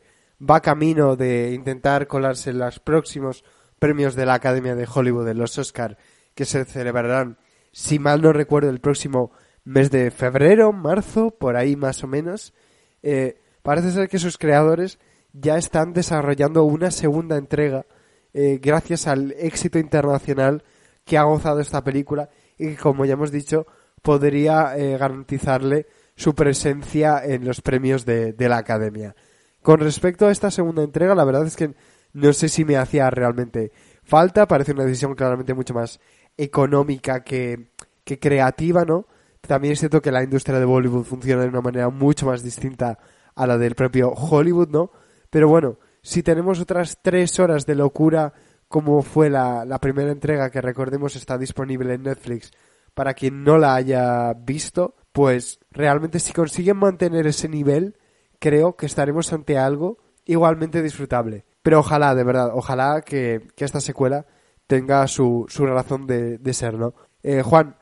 [0.50, 3.44] va camino de intentar colarse en los próximos
[3.80, 5.98] premios de la Academia de Hollywood de los Oscar
[6.36, 7.38] que se celebrarán,
[7.72, 9.32] si mal no recuerdo, el próximo
[9.64, 12.54] mes de febrero, marzo, por ahí más o menos,
[13.04, 14.98] eh, parece ser que sus creadores
[15.34, 17.86] ya están desarrollando una segunda entrega
[18.34, 20.64] eh, gracias al éxito internacional
[21.06, 23.68] que ha gozado esta película y que, como ya hemos dicho,
[24.02, 25.86] podría eh, garantizarle
[26.16, 29.16] su presencia en los premios de, de, la Academia.
[29.62, 31.74] Con respecto a esta segunda entrega, la verdad es que
[32.14, 33.72] no sé si me hacía realmente
[34.04, 36.00] falta, parece una decisión claramente mucho más
[36.38, 37.68] económica que,
[38.04, 39.08] que creativa, ¿no?
[39.48, 42.98] También es cierto que la industria de Bollywood funciona de una manera mucho más distinta
[43.36, 44.92] a la del propio Hollywood, ¿no?
[45.30, 48.34] Pero bueno, si tenemos otras tres horas de locura,
[48.68, 52.52] como fue la, la primera entrega, que recordemos está disponible en Netflix,
[52.94, 57.98] para quien no la haya visto, pues realmente si consiguen mantener ese nivel,
[58.40, 61.46] creo que estaremos ante algo igualmente disfrutable.
[61.62, 64.26] Pero ojalá, de verdad, ojalá que, que esta secuela
[64.68, 66.94] tenga su, su razón de, de ser, ¿no?
[67.24, 67.76] Eh, Juan,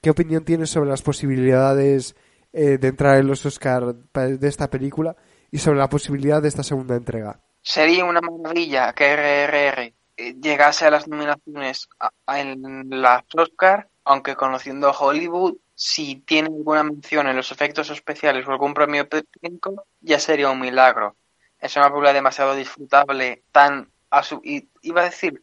[0.00, 2.16] ¿qué opinión tienes sobre las posibilidades
[2.52, 5.16] eh, de entrar en los Oscar de esta película?
[5.52, 7.38] y sobre la posibilidad de esta segunda entrega.
[7.60, 11.88] Sería una maravilla que RRR eh, llegase a las nominaciones
[12.26, 18.46] en las Oscar, aunque conociendo a Hollywood, si tiene alguna mención en los efectos especiales
[18.48, 21.16] o algún premio técnico, ya sería un milagro.
[21.58, 25.42] Es una película demasiado disfrutable, tan a su, iba a decir,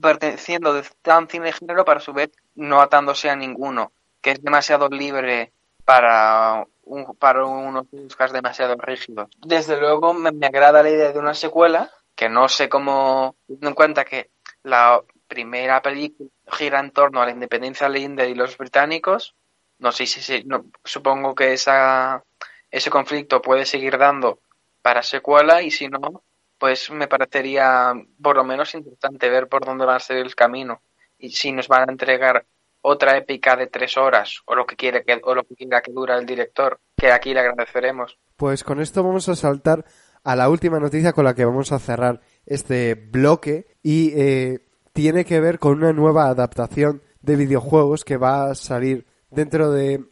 [0.00, 4.88] perteneciendo de tan cine género para su vez no atándose a ninguno, que es demasiado
[4.88, 5.52] libre
[5.84, 9.28] para un, para unos Oscars demasiado rígidos.
[9.38, 13.74] Desde luego me, agrada la idea de una secuela, que no sé cómo, teniendo en
[13.74, 14.30] cuenta que
[14.62, 19.34] la primera película gira en torno a la independencia de India y los británicos,
[19.78, 20.46] no sé si, si
[20.84, 22.22] supongo que esa,
[22.70, 24.40] ese conflicto puede seguir dando
[24.82, 26.22] para secuela y si no,
[26.58, 27.92] pues me parecería
[28.22, 30.82] por lo menos interesante ver por dónde va a ser el camino
[31.18, 32.46] y si nos van a entregar
[32.82, 35.92] otra épica de tres horas o lo que quiere que, o lo que quiera que
[35.92, 38.18] dura el director, que aquí le agradeceremos.
[38.36, 39.84] Pues con esto vamos a saltar
[40.22, 44.60] a la última noticia con la que vamos a cerrar este bloque y eh,
[44.92, 50.04] tiene que ver con una nueva adaptación de videojuegos que va a salir dentro de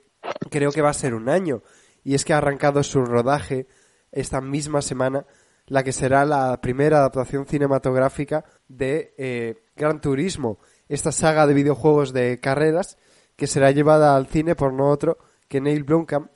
[0.50, 1.62] creo que va a ser un año
[2.02, 3.66] y es que ha arrancado su rodaje
[4.11, 5.26] esta misma semana
[5.66, 12.12] la que será la primera adaptación cinematográfica de eh, Gran Turismo, esta saga de videojuegos
[12.12, 12.98] de carreras
[13.37, 16.31] que será llevada al cine por no otro que Neil Blomkamp,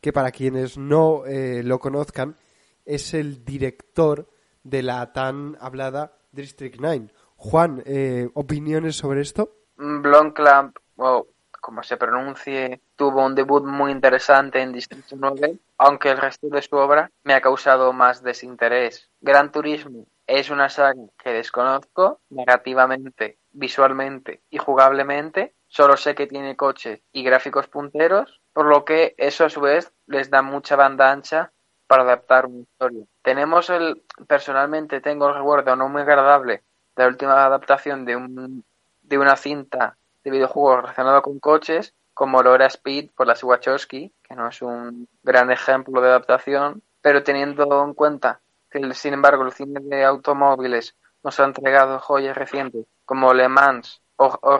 [0.00, 2.36] que para quienes no eh, lo conozcan
[2.84, 4.28] es el director
[4.64, 7.08] de la tan hablada District 9.
[7.36, 9.56] Juan, eh, ¿opiniones sobre esto?
[9.76, 11.26] Blomkamp, wow,
[11.60, 16.62] como se pronuncie, tuvo un debut muy interesante en District 9, aunque el resto de
[16.62, 19.10] su obra me ha causado más desinterés.
[19.20, 25.52] Gran Turismo es una saga que desconozco negativamente, visualmente y jugablemente.
[25.66, 29.92] Solo sé que tiene coches y gráficos punteros, por lo que eso a su vez
[30.06, 31.50] les da mucha banda ancha
[31.88, 33.04] para adaptar una historia.
[33.22, 36.62] Tenemos el, personalmente tengo el recuerdo no muy agradable
[36.94, 38.64] de la última adaptación de un,
[39.02, 44.12] de una cinta de videojuegos relacionado con coches, como lo era Speed por la Wachowski,
[44.22, 49.44] que no es un gran ejemplo de adaptación, pero teniendo en cuenta que, sin embargo,
[49.44, 54.58] el cine de automóviles nos ha entregado joyas recientes como Le Mans o, o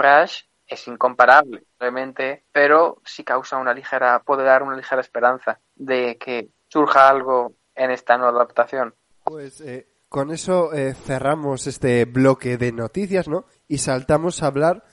[0.67, 6.49] es incomparable, realmente, pero sí causa una ligera, puede dar una ligera esperanza de que
[6.69, 8.95] surja algo en esta nueva adaptación.
[9.25, 13.45] Pues eh, con eso eh, cerramos este bloque de noticias, ¿no?
[13.69, 14.85] Y saltamos a hablar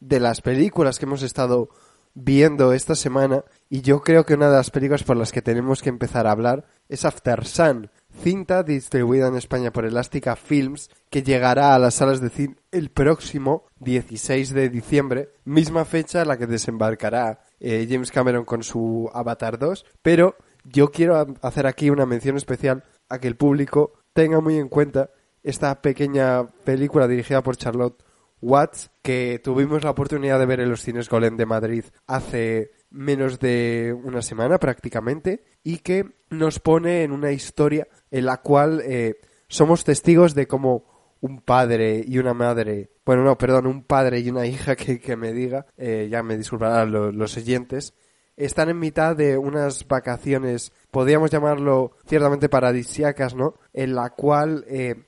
[0.00, 1.68] de las películas que hemos estado
[2.14, 5.82] viendo esta semana y yo creo que una de las películas por las que tenemos
[5.82, 7.90] que empezar a hablar es After Sun,
[8.22, 12.90] cinta distribuida en España por Elástica Films que llegará a las salas de cine el
[12.90, 19.10] próximo 16 de diciembre, misma fecha a la que desembarcará eh, James Cameron con su
[19.12, 24.40] Avatar 2, pero yo quiero hacer aquí una mención especial a que el público tenga
[24.40, 25.10] muy en cuenta
[25.42, 28.02] esta pequeña película dirigida por Charlotte
[28.42, 33.38] Watts que tuvimos la oportunidad de ver en los cines Golem de Madrid hace menos
[33.38, 39.20] de una semana prácticamente y que nos pone en una historia en la cual eh,
[39.48, 44.28] somos testigos de cómo un padre y una madre, bueno, no, perdón, un padre y
[44.28, 47.94] una hija que, que me diga, eh, ya me disculparán los, oyentes,
[48.36, 53.54] están en mitad de unas vacaciones, podríamos llamarlo ciertamente paradisiacas, ¿no?
[53.72, 55.04] En la cual eh,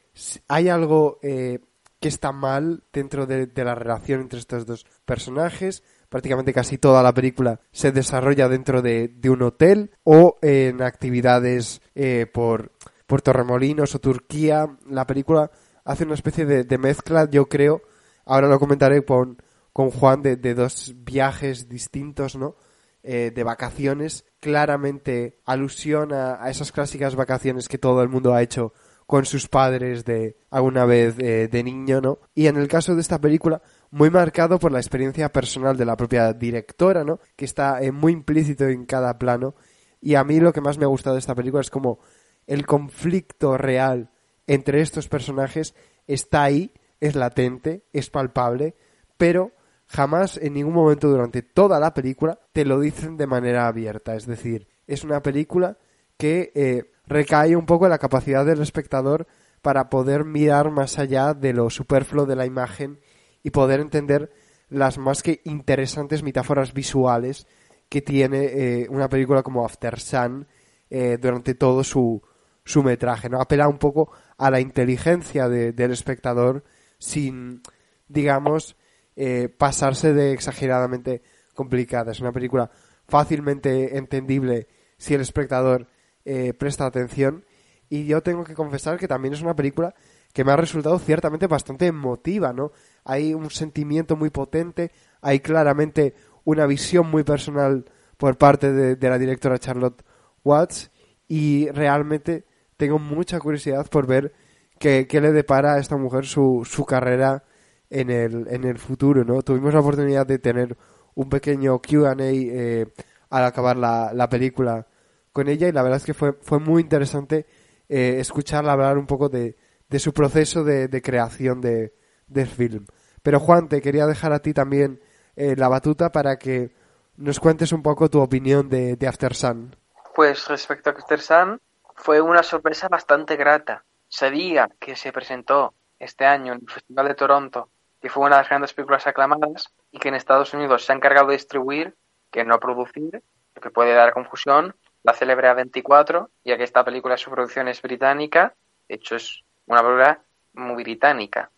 [0.47, 1.59] hay algo eh,
[2.05, 5.83] que está mal dentro de, la relación entre estos dos personajes.
[6.11, 12.27] Prácticamente casi toda la película se desarrolla dentro de, un hotel o en actividades eh,
[12.31, 12.73] por,
[13.07, 14.77] por Torremolinos o Turquía.
[14.87, 15.51] La película
[15.83, 17.81] hace una especie de, de mezcla, yo creo,
[18.27, 22.55] ahora lo comentaré con, con Juan, de, de dos viajes distintos, ¿no?
[23.03, 28.43] Eh, de vacaciones, claramente alusión a, a, esas clásicas vacaciones que todo el mundo ha
[28.43, 28.75] hecho
[29.07, 32.19] con sus padres de alguna vez eh, de niño, ¿no?
[32.35, 35.97] Y en el caso de esta película, muy marcado por la experiencia personal de la
[35.97, 37.21] propia directora, ¿no?
[37.37, 39.55] Que está eh, muy implícito en cada plano.
[40.01, 42.01] Y a mí lo que más me ha gustado de esta película es como
[42.47, 44.11] el conflicto real
[44.47, 45.75] entre estos personajes
[46.07, 48.75] está ahí, es latente, es palpable,
[49.17, 49.53] pero
[49.87, 54.15] jamás en ningún momento durante toda la película te lo dicen de manera abierta.
[54.15, 55.79] Es decir, es una película
[56.17, 59.27] que eh, recae un poco en la capacidad del espectador
[59.63, 63.01] para poder mirar más allá de lo superfluo de la imagen
[63.43, 64.31] y poder entender
[64.69, 67.47] las más que interesantes metáforas visuales
[67.89, 70.47] que tiene eh, una película como After Sun
[70.91, 72.23] eh, durante todo su,
[72.65, 73.29] su metraje.
[73.29, 73.41] ¿no?
[73.41, 76.65] Apela un poco a la inteligencia de, del espectador
[76.99, 77.63] sin,
[78.09, 78.77] digamos,
[79.17, 81.23] eh, pasarse de exageradamente
[81.55, 82.13] complicada.
[82.13, 82.71] Es una película
[83.07, 85.87] fácilmente entendible si el espectador
[86.25, 87.45] eh, presta atención.
[87.89, 89.95] Y yo tengo que confesar que también es una película
[90.33, 92.73] que me ha resultado ciertamente bastante emotiva, ¿no?
[93.05, 97.85] Hay un sentimiento muy potente, hay claramente una visión muy personal
[98.17, 100.03] por parte de, la directora Charlotte
[100.43, 100.91] Watts
[101.29, 102.45] y realmente
[102.77, 104.33] tengo mucha curiosidad por ver
[104.79, 107.45] qué, qué le depara a esta mujer su, su carrera
[107.91, 109.43] en el, en el futuro, ¿no?
[109.43, 110.77] Tuvimos la oportunidad de tener
[111.15, 112.87] un pequeño Q&A eh,
[113.31, 114.87] al acabar la, la, película
[115.35, 117.45] con ella y la verdad es que fue, fue muy interesante
[117.91, 119.59] eh, escucharla hablar un poco de,
[119.91, 121.93] de su proceso de, creación de,
[122.27, 122.87] del film.
[123.23, 125.03] Pero Juan, te quería dejar a ti también
[125.37, 126.71] eh, la batuta para que
[127.17, 129.77] nos cuentes un poco tu opinión de, de After Sun.
[130.15, 131.61] Pues respecto a After Sun,
[131.97, 133.85] fue una sorpresa bastante grata.
[134.09, 137.69] Sabía que se presentó este año en el Festival de Toronto
[138.05, 140.95] que fue una de las grandes películas aclamadas y que en Estados Unidos se ha
[140.95, 141.97] encargado de distribuir,
[142.31, 143.23] que no producir,
[143.55, 147.81] lo que puede dar confusión, la célebre A24, ya que esta película su producción es
[147.81, 148.55] británica,
[148.89, 150.21] de hecho es una película
[150.55, 151.51] muy británica,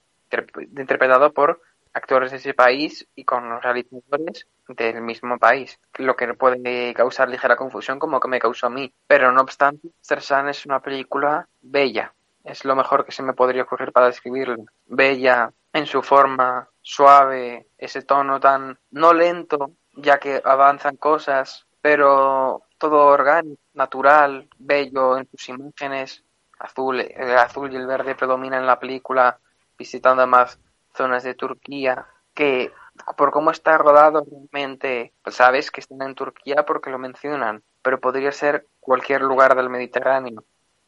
[0.77, 6.35] interpretado por actores de ese país y con los realizadores del mismo país, lo que
[6.35, 8.93] puede causar ligera confusión como que me causó a mí.
[9.07, 12.13] Pero no obstante, Sersan es una película bella,
[12.45, 14.65] es lo mejor que se me podría ocurrir para describirla.
[14.87, 22.66] Bella en su forma suave, ese tono tan no lento, ya que avanzan cosas, pero
[22.79, 26.25] todo orgánico, natural, bello en sus imágenes,
[26.59, 29.39] azul, el azul y el verde predominan en la película,
[29.79, 30.59] visitando más
[30.95, 32.73] zonas de Turquía, que
[33.17, 38.01] por cómo está rodado realmente, pues sabes que están en Turquía porque lo mencionan, pero
[38.01, 40.45] podría ser cualquier lugar del Mediterráneo.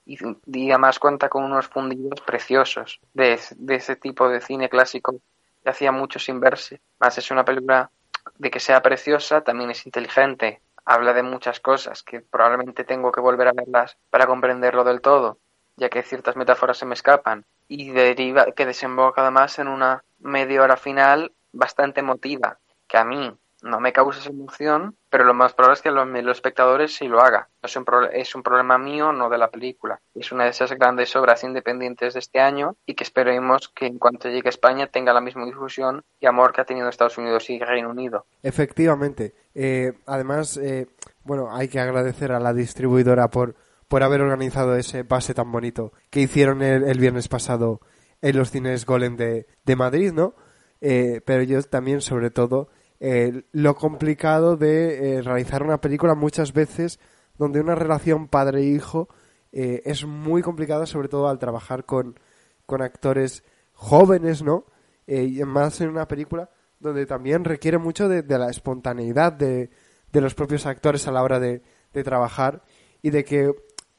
[0.07, 5.21] Y, y además cuenta con unos fundidos preciosos de, de ese tipo de cine clásico
[5.63, 6.81] que hacía mucho sin verse.
[6.99, 7.91] Más es una película
[8.39, 13.21] de que sea preciosa, también es inteligente, habla de muchas cosas que probablemente tengo que
[13.21, 15.39] volver a verlas para comprenderlo del todo,
[15.77, 20.63] ya que ciertas metáforas se me escapan, y deriva, que desemboca además en una media
[20.63, 25.53] hora final bastante emotiva, que a mí no me causa esa emoción, pero lo más
[25.53, 27.49] probable es que los, espectadores sí lo haga.
[27.63, 30.01] Es un, es un problema mío, no de la película.
[30.15, 33.99] Es una de esas grandes obras independientes de este año y que esperemos que en
[33.99, 37.51] cuanto llegue a España tenga la misma difusión y amor que ha tenido Estados Unidos
[37.51, 38.27] y Reino Unido.
[38.43, 39.35] Efectivamente.
[39.55, 40.87] Eh, además, eh,
[41.25, 43.57] bueno, hay que agradecer a la distribuidora por,
[43.89, 47.81] por haber organizado ese pase tan bonito que hicieron el, el viernes pasado
[48.21, 50.35] en los cines Golem de, de Madrid, ¿no?
[50.81, 52.69] Eh, pero yo también, sobre todo,
[53.01, 56.99] eh, lo complicado de eh, realizar una película muchas veces
[57.37, 59.09] donde una relación padre-hijo
[59.53, 62.19] eh, es muy complicada, sobre todo al trabajar con,
[62.67, 64.67] con actores jóvenes, ¿no?
[65.07, 69.71] Y más en una película donde también requiere mucho de, de la espontaneidad de,
[70.13, 71.63] de, los propios actores a la hora de,
[71.95, 72.63] de trabajar
[73.01, 73.55] y de que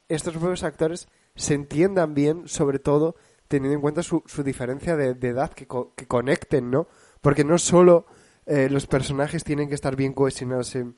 [0.08, 3.16] estos propios actores se entiendan bien, sobre todo
[3.48, 6.86] teniendo en cuenta su, su diferencia de, de edad, que, co que, conecten, ¿no?
[7.20, 8.06] Porque no solo
[8.50, 10.96] eh, los personajes tienen que estar bien cohesionados en,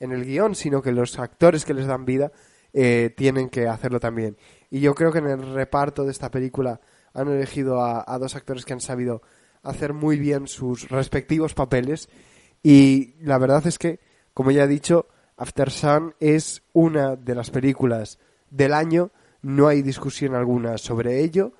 [0.00, 2.32] en, el guion, sino que los actores que les dan vida
[2.72, 4.38] eh, tienen que hacerlo también.
[4.70, 6.80] Y yo creo que en el reparto de esta película
[7.12, 9.20] han elegido a, dos actores que han sabido
[9.62, 12.08] hacer muy bien sus respectivos papeles
[12.62, 14.00] y la verdad es que,
[14.32, 19.10] como ya he dicho, After Sun es una de las películas del año,
[19.42, 21.52] no hay discusión alguna sobre ello.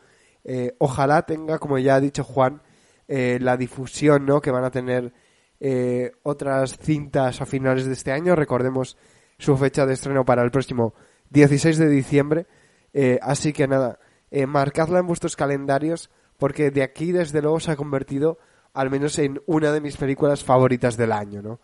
[0.43, 2.63] Eh, ojalá tenga, como ya ha dicho Juan,
[3.09, 4.41] eh, la difusión ¿no?
[4.41, 5.13] que van a tener
[5.61, 8.35] eh, otras cintas a finales de este año.
[8.35, 8.97] Recordemos
[9.39, 10.95] su fecha de estreno para el próximo
[11.31, 12.47] 16 de diciembre.
[12.93, 13.99] Eh, así que nada,
[14.31, 18.39] eh, marcadla en vuestros calendarios porque de aquí desde luego se ha convertido
[18.73, 21.61] al menos en una de mis películas favoritas del año, ¿no?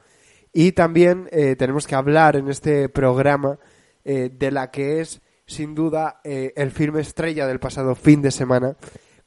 [0.52, 3.58] Y también tenemos que hablar en este programa
[4.04, 8.76] de la que es sin duda el filme estrella del pasado fin de semana,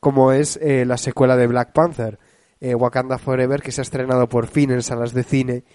[0.02, 2.20] como es la secuela de Black Panther,
[2.64, 5.66] eh, Wakanda Forever, que se ha estrenado por fin en salas de cine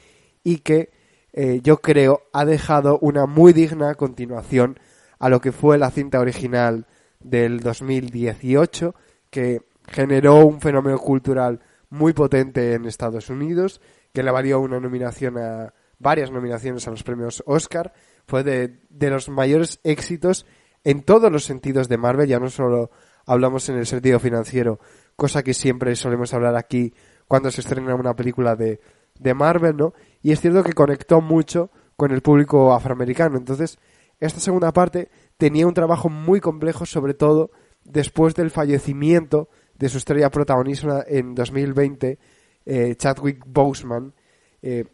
[0.43, 0.91] y que
[1.35, 4.81] eh, yo creo ha dejado una muy digna continuación
[5.19, 6.87] a lo que fue la cinta original
[7.21, 8.95] del 2018,
[9.29, 13.83] que generó un fenómeno cultural muy potente en Estados Unidos,
[14.15, 17.93] que le valió una nominación a varias nominaciones a los premios Oscar,
[18.27, 20.47] fue de, de los mayores éxitos
[20.85, 22.91] en todos los sentidos de Marvel, ya no solo
[23.27, 24.81] hablamos en el sentido financiero,
[25.19, 26.95] cosa que siempre solemos hablar aquí
[27.27, 28.81] cuando se estrena una película de,
[29.19, 29.93] de Marvel, ¿no?
[30.23, 33.37] Y es cierto que conectó mucho con el público afroamericano.
[33.37, 33.81] Entonces,
[34.21, 37.51] esta segunda parte tenía un trabajo muy complejo, sobre todo
[37.83, 42.19] después del fallecimiento de su estrella protagonista en 2020,
[42.65, 44.15] eh, Chadwick Boseman,
[44.63, 44.85] eh,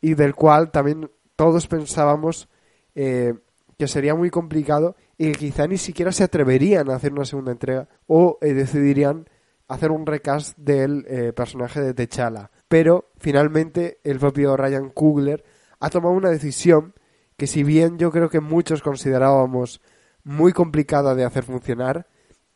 [0.00, 2.48] y del cual también todos pensábamos
[2.94, 3.34] eh,
[3.76, 7.50] que sería muy complicado y que quizá ni siquiera se atreverían a hacer una segunda
[7.50, 9.28] entrega o eh, decidirían
[9.74, 12.50] hacer un recast del eh, personaje de T'Challa.
[12.68, 15.44] Pero finalmente el propio Ryan Coogler
[15.80, 16.94] ha tomado una decisión
[17.36, 19.80] que si bien yo creo que muchos considerábamos
[20.22, 22.06] muy complicada de hacer funcionar,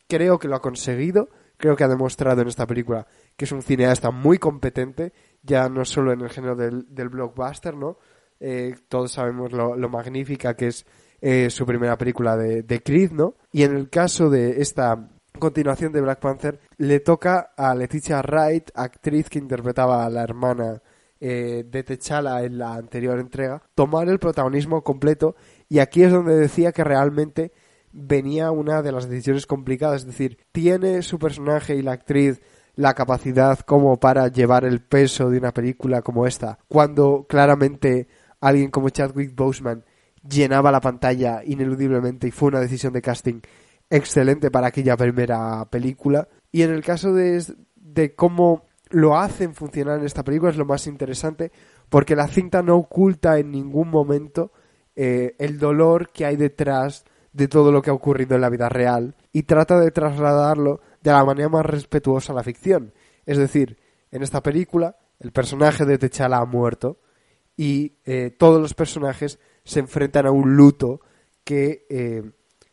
[0.09, 3.63] creo que lo ha conseguido, creo que ha demostrado en esta película que es un
[3.63, 7.99] cineasta muy competente, ya no solo en el género del, del blockbuster, ¿no?
[8.41, 10.87] Eh, todos sabemos lo, lo, magnífica que es
[11.21, 13.35] eh, su primera película de, de Creed, ¿no?
[13.51, 18.71] Y en el caso de esta continuación de Black Panther, le toca a Leticia Wright,
[18.75, 20.83] actriz que interpretaba a la hermana
[21.21, 25.37] eh, de T'Challa en la anterior entrega, tomar el protagonismo completo.
[25.69, 27.53] Y aquí es donde decía que realmente
[27.93, 32.41] venía una de las decisiones complicadas, es decir, tiene su personaje y la actriz
[32.77, 38.07] la capacidad como para llevar el peso de una película como esta, cuando claramente
[38.41, 39.85] alguien como Chadwick Boseman
[40.23, 43.41] llenaba la pantalla ineludiblemente y fue una decisión de casting
[43.91, 46.29] excelente para aquella primera película.
[46.53, 47.43] Y en el caso de,
[47.77, 51.53] de cómo lo hacen funcionar en esta película es lo más interesante
[51.89, 54.53] porque la cinta no oculta en ningún momento
[54.97, 58.69] eh, el dolor que hay detrás de todo lo que ha ocurrido en la vida
[58.69, 62.93] real y trata de trasladarlo de la manera más respetuosa a la ficción.
[63.27, 63.79] Es decir,
[64.11, 67.01] en esta película el personaje de T'Challa ha muerto
[67.57, 71.01] y eh, todos los personajes se enfrentan a un luto
[71.45, 72.23] que, eh,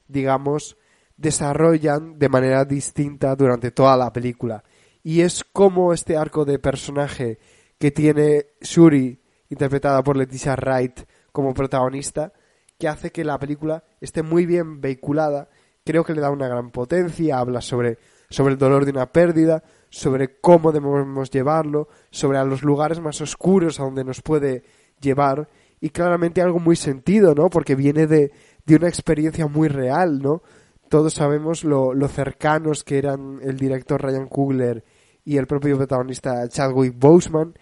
[0.07, 0.77] digamos,
[1.17, 4.63] desarrollan de manera distinta durante toda la película.
[5.03, 7.39] Y es como este arco de personaje
[7.77, 11.01] que tiene Shuri, interpretada por Leticia Wright,
[11.31, 12.33] como protagonista,
[12.77, 15.49] que hace que la película esté muy bien vehiculada.
[15.83, 17.99] Creo que le da una gran potencia, habla sobre,
[18.29, 23.21] sobre el dolor de una pérdida, sobre cómo debemos llevarlo, sobre a los lugares más
[23.21, 24.63] oscuros a donde nos puede
[24.99, 25.47] llevar
[25.79, 27.49] y claramente algo muy sentido, ¿no?
[27.49, 28.31] Porque viene de,
[28.65, 30.41] de una experiencia muy real, ¿no?
[30.89, 34.83] Todos sabemos lo, lo, cercanos que eran el director Ryan Coogler
[35.23, 37.53] y el propio protagonista Chadwick Boseman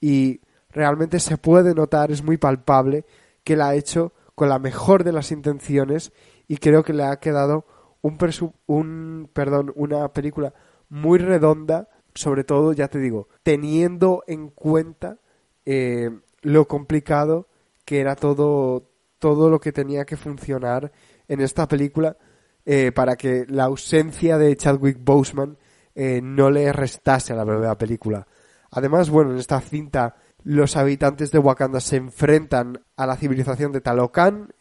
[0.00, 3.06] y realmente se puede notar, es muy palpable
[3.42, 6.12] que la ha hecho con la mejor de las intenciones
[6.46, 7.64] y creo que le ha quedado
[8.02, 8.18] un,
[8.66, 10.52] un perdón, una película
[10.88, 15.18] muy redonda, sobre todo, ya te digo, teniendo en cuenta
[15.64, 16.10] eh,
[16.42, 17.48] lo complicado
[17.84, 20.92] que era todo, todo lo que tenía que funcionar
[21.28, 22.16] en esta película
[22.66, 25.56] eh, para que la ausencia de Chadwick Boseman
[25.94, 28.26] eh, no le restase a la verdadera película.
[28.70, 33.80] Además, bueno, en esta cinta los habitantes de Wakanda se enfrentan a la civilización de
[33.80, 34.52] Talocan,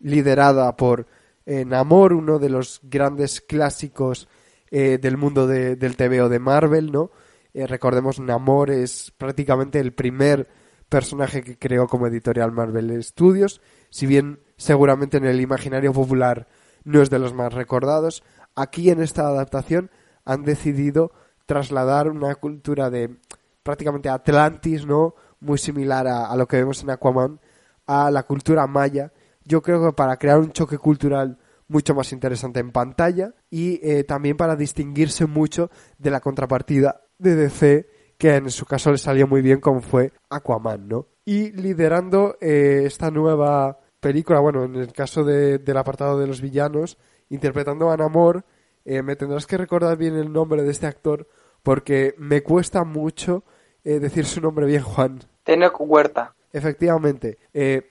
[0.00, 1.06] liderada por
[1.44, 4.28] Namor, uno de los grandes clásicos
[4.70, 7.12] eh, del mundo de, del TVO de Marvel, ¿no?
[7.54, 10.48] Eh, recordemos, Namor es prácticamente el primer
[10.88, 13.60] personaje que creó como editorial Marvel Studios,
[13.90, 16.48] si bien seguramente en el imaginario popular
[16.86, 18.22] no es de los más recordados,
[18.54, 19.90] aquí en esta adaptación
[20.24, 21.12] han decidido
[21.44, 23.16] trasladar una cultura de
[23.62, 25.14] prácticamente Atlantis, ¿no?
[25.40, 27.40] Muy similar a, lo que vemos en Aquaman,
[27.86, 29.12] a la cultura maya.
[29.44, 34.04] Yo creo que para crear un choque cultural mucho más interesante en pantalla y eh,
[34.04, 39.26] también para distinguirse mucho de la contrapartida de DC que en su caso le salió
[39.26, 41.08] muy bien como fue Aquaman, ¿no?
[41.24, 46.40] Y liderando eh, esta nueva película, bueno, en el caso de, del apartado de los
[46.40, 46.96] villanos,
[47.28, 48.44] interpretando a Namor,
[48.84, 51.26] eh, me tendrás que recordar bien el nombre de este actor
[51.62, 53.42] porque me cuesta mucho
[53.82, 55.20] decir su nombre bien, Juan.
[55.42, 56.34] Tenok Huerta.
[56.52, 57.38] Efectivamente,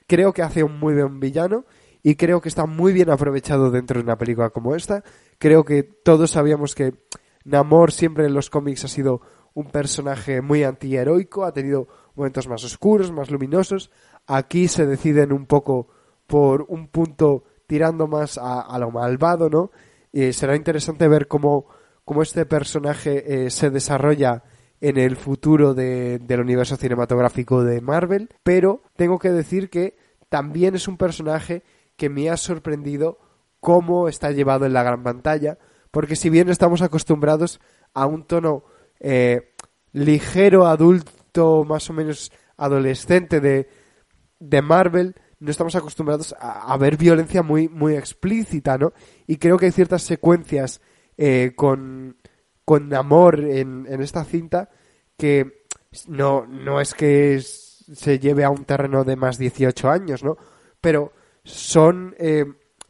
[0.06, 1.66] creo que hace un muy buen villano
[2.02, 5.04] y creo que está muy bien aprovechado dentro de una película como esta.
[5.38, 6.94] Creo que todos sabíamos que
[7.44, 9.20] Namor siempre en los cómics ha sido
[9.54, 13.90] un personaje muy antiheroico, ha tenido momentos más oscuros, más luminosos.
[14.26, 15.88] Aquí se deciden un poco
[16.26, 19.70] por un punto tirando más a, lo malvado, ¿no?
[20.12, 21.66] Y será interesante ver cómo,
[22.04, 24.44] cómo este personaje eh, se desarrolla
[24.80, 29.96] en el futuro de, del universo cinematográfico de Marvel, pero tengo que decir que
[30.28, 31.62] también es un personaje
[31.96, 33.18] que me ha sorprendido
[33.60, 35.58] cómo está llevado en la gran pantalla,
[35.90, 37.60] porque si bien estamos acostumbrados
[37.94, 38.64] a un tono
[39.00, 39.54] eh,
[39.92, 43.68] ligero, adulto, más o menos adolescente de,
[44.38, 48.92] de Marvel, no estamos acostumbrados a, ver violencia muy, muy explícita, ¿no?
[49.26, 50.80] Y creo que hay ciertas secuencias
[51.16, 52.16] eh, con,
[52.64, 54.70] con amor en, en esta cinta
[55.16, 55.64] que
[56.08, 60.36] no, no es que se lleve a un terreno de más 18 años, ¿no?
[60.80, 61.12] Pero
[61.44, 62.44] son eh,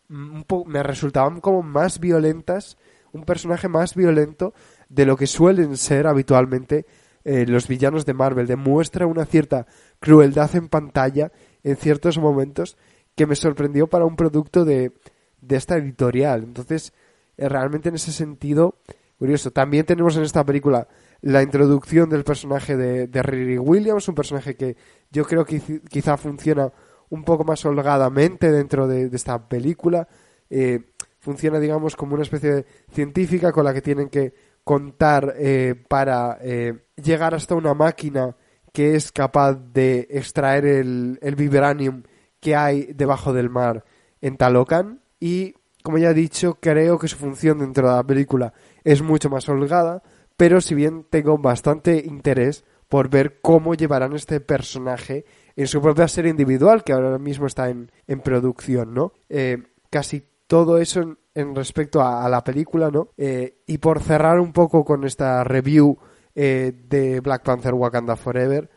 [0.09, 2.77] me resultaban como más violentas,
[3.13, 4.55] un personaje más violento
[4.89, 6.87] de lo que suelen ser habitualmente
[7.25, 8.47] eh, los villanos de Marvel.
[8.47, 9.67] Demuestra una cierta
[9.99, 11.33] crueldad en pantalla
[11.67, 12.77] en ciertos momentos
[13.17, 14.93] que me sorprendió para un producto de,
[15.41, 16.45] de esta editorial.
[16.45, 16.93] Entonces,
[17.37, 18.77] eh, realmente en ese sentido,
[19.19, 19.51] curioso.
[19.51, 20.87] También tenemos en esta película
[21.23, 24.77] la introducción del personaje de, de Riri Williams, un personaje que
[25.11, 26.73] yo creo que quizá funciona
[27.11, 30.07] un poco más holgadamente dentro de, esta película.
[30.49, 35.75] Eh, funciona, digamos, como una especie de científica con la que tienen que contar eh,
[35.89, 38.37] para eh, llegar hasta una máquina
[38.77, 42.03] que es capaz de extraer el, el vibranium
[42.41, 43.87] que hay debajo del mar
[44.21, 45.01] en Talocan.
[45.19, 48.53] Y, como ya he dicho, creo que su función dentro de la película
[48.85, 50.03] es mucho más holgada,
[50.37, 55.25] pero si bien tengo bastante interés por ver cómo llevarán este personaje
[55.57, 59.15] en su propia serie individual, que ahora mismo está en, en producción, ¿no?
[59.31, 59.57] Eh,
[59.89, 63.09] casi todo eso en, respecto a, la película, ¿no?
[63.17, 65.97] Eh, y por cerrar un poco con esta review
[66.37, 68.71] eh, de Black Panther Wakanda Forever,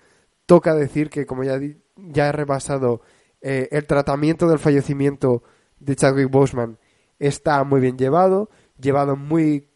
[0.47, 1.59] toca decir que, como ya,
[1.95, 3.01] ya he repasado,
[3.41, 5.43] el tratamiento del fallecimiento
[5.79, 6.77] de Chadwick Boseman
[7.19, 9.69] está muy bien llevado, llevado muy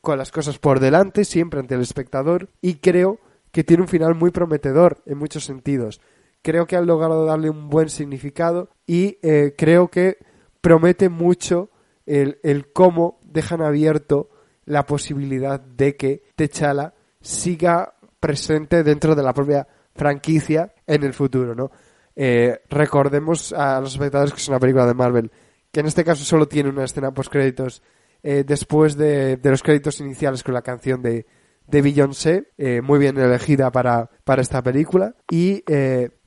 [0.00, 3.18] con las cosas por delante, siempre ante el espectador, y creo
[3.50, 6.00] que tiene un final muy prometedor en muchos sentidos.
[6.42, 10.18] Creo que han logrado darle un buen significado y eh, creo que
[10.60, 11.70] promete mucho
[12.04, 14.28] el, el cómo dejan abierto
[14.66, 21.54] la posibilidad de que Techala siga presente dentro de la propia franquicia en el futuro,
[21.54, 21.70] ¿no?
[22.16, 25.30] Eh, recordemos a los espectadores que es una película de Marvel,
[25.70, 27.82] que en este caso solo tiene una escena post créditos
[28.22, 31.26] eh, después de, los créditos iniciales con la canción de,
[31.66, 35.14] de Beyoncé, eh, muy bien elegida para, para esta película.
[35.30, 35.64] Y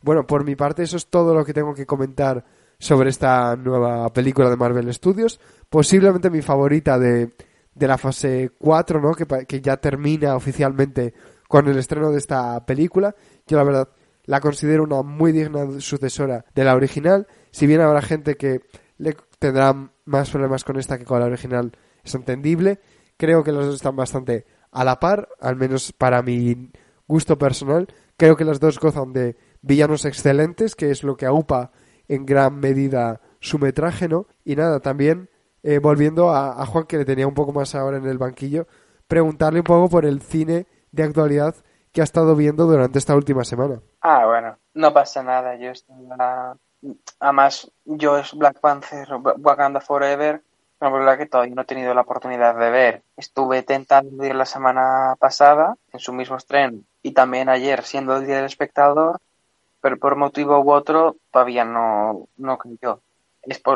[0.01, 2.43] bueno, por mi parte eso es todo lo que tengo que comentar
[2.79, 5.39] sobre esta nueva película de Marvel Studios.
[5.69, 7.31] Posiblemente mi favorita de,
[7.77, 9.13] de la fase 4, ¿no?
[9.13, 11.13] Que, que ya termina oficialmente
[11.47, 13.15] con el estreno de esta película.
[13.47, 13.89] Yo la verdad
[14.25, 18.61] la considero una muy digna sucesora de la original, si bien habrá gente que
[18.97, 19.73] le tendrá
[20.05, 21.71] más problemas con esta que con la original,
[22.03, 22.79] es entendible.
[23.17, 26.71] Creo que las dos están bastante a la par, al menos para mi
[27.07, 27.87] gusto personal.
[28.17, 31.71] Creo que las dos gozan de villanos excelentes, que es lo que aupa
[32.07, 34.27] en gran medida su metraje, ¿no?
[34.43, 35.29] Y nada, también
[35.63, 38.67] eh, volviendo a, Juan, que le tenía un poco más ahora en el banquillo,
[39.07, 41.55] preguntarle un poco por el cine de actualidad
[41.91, 43.81] que ha estado viendo durante esta última semana.
[44.01, 45.55] Ah, bueno, no pasa nada.
[45.55, 46.57] Yo estaba.
[47.19, 49.07] Además, yo es Black Panther,
[49.39, 50.43] Wakanda Forever,
[50.79, 53.03] una película que todavía no he tenido la oportunidad de ver.
[53.15, 58.27] Estuve tentando ir la semana pasada en su mismo estreno y también ayer siendo el
[58.27, 59.19] día del espectador,
[59.81, 63.01] pero por motivo u otro todavía no, no creyó.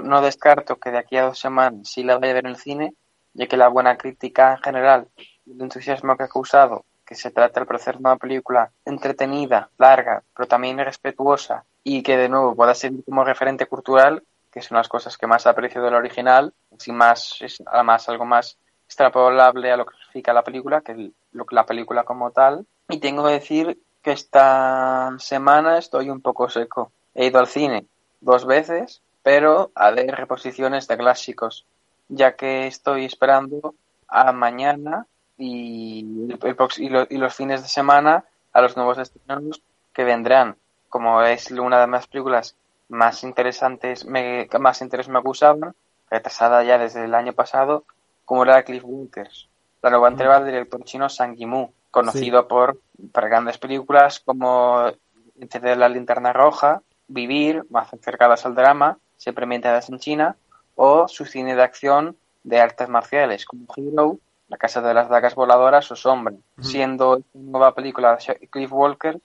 [0.04, 2.58] No descarto que de aquí a dos semanas sí la vaya a ver en el
[2.58, 2.94] cine,
[3.34, 5.08] ya que la buena crítica en general
[5.46, 10.24] el entusiasmo que ha causado que se trata del proceso de una película entretenida, larga,
[10.34, 14.88] pero también respetuosa y que de nuevo pueda servir como referente cultural, que son las
[14.88, 19.86] cosas que más aprecio del original, sin más, es además algo más extrapolable a lo
[19.86, 21.12] que significa la película, que
[21.50, 22.66] la película como tal.
[22.88, 26.94] Y tengo que decir que esta semana estoy un poco seco.
[27.14, 27.88] He ido al cine
[28.22, 31.66] dos veces, pero a ver reposiciones de clásicos,
[32.10, 33.76] ya que estoy esperando
[34.08, 35.06] a mañana
[35.38, 36.30] y,
[36.78, 39.62] y, los fines de semana a los nuevos estrenos
[39.94, 40.58] que vendrán.
[40.90, 42.56] Como es una de las películas
[42.90, 45.74] más interesantes, me, más interés me acusaban,
[46.10, 47.86] retrasada ya desde el año pasado,
[48.26, 49.48] como era Cliff Walkers,
[49.82, 52.80] la nueva entrega del director chino Sang Yimou, conocido por,
[53.12, 54.92] por grandes películas como
[55.40, 60.36] Encender la linterna roja, Vivir, más cercadas al drama, siempre mientras en China,
[60.76, 64.18] o su cine de acción de artes marciales como Hero
[64.48, 69.18] la Casa de las Dagas Voladoras o Sombra, siendo esta nueva película de Cliff Walker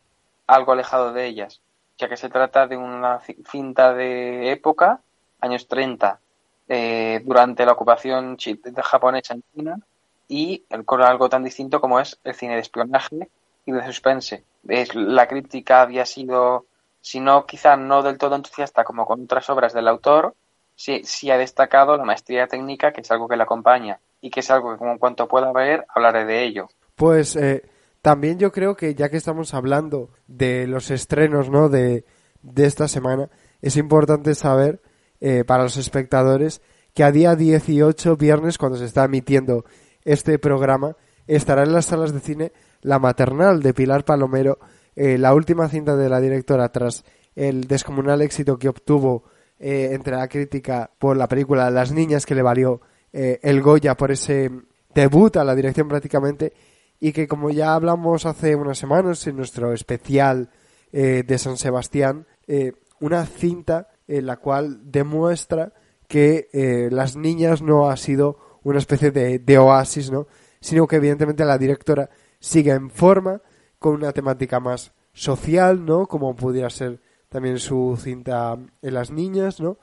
[0.47, 1.61] algo alejado de ellas,
[1.99, 3.21] ya que se trata de una
[3.51, 5.01] cinta de época,
[5.41, 6.21] años 30,
[6.69, 8.37] eh, durante la ocupación
[8.85, 9.81] japonesa en China,
[10.29, 13.29] y con algo tan distinto como es el cine de espionaje
[13.65, 14.45] y de suspense.
[14.69, 16.67] Es, la crítica había sido,
[17.07, 20.35] si no quizá no del todo entusiasta como con otras obras del autor,
[20.75, 24.41] sí, sí ha destacado la maestría técnica, que es algo que le acompaña y que
[24.41, 26.67] es algo que como en cuanto pueda ver hablaré de ello.
[26.97, 27.63] Pues eh,
[28.03, 31.69] también yo creo que ya que estamos hablando de los estrenos ¿no?
[31.69, 32.05] de,
[32.43, 33.31] de esta semana,
[33.63, 34.83] es importante saber
[35.21, 36.61] eh, para los espectadores
[36.93, 39.65] que a día 18, viernes, cuando se está emitiendo
[40.03, 40.97] este programa,
[41.29, 44.59] estará en las salas de cine La Maternal de Pilar Palomero,
[44.97, 49.25] eh, la última cinta de la directora tras el descomunal éxito que obtuvo
[49.59, 52.83] entre la crítica por la película Las Niñas que le valió
[53.19, 54.51] eh, el Goya por ese
[54.95, 56.53] debut a la dirección prácticamente
[57.01, 60.51] y que como ya hablamos hace unas semanas en nuestro especial
[60.93, 65.73] eh, de San Sebastián, eh, una cinta en la cual demuestra
[66.09, 70.29] que las niñas no ha sido una especie de, de, oasis, ¿no?
[70.61, 73.41] sino que evidentemente la directora sigue en forma
[73.79, 76.07] con una temática más social, ¿no?
[76.07, 79.79] Como pudiera ser también su cinta en las niñas, ¿no?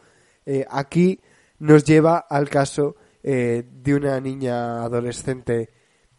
[0.70, 1.22] aquí
[1.60, 5.70] nos lleva al caso eh, de una niña adolescente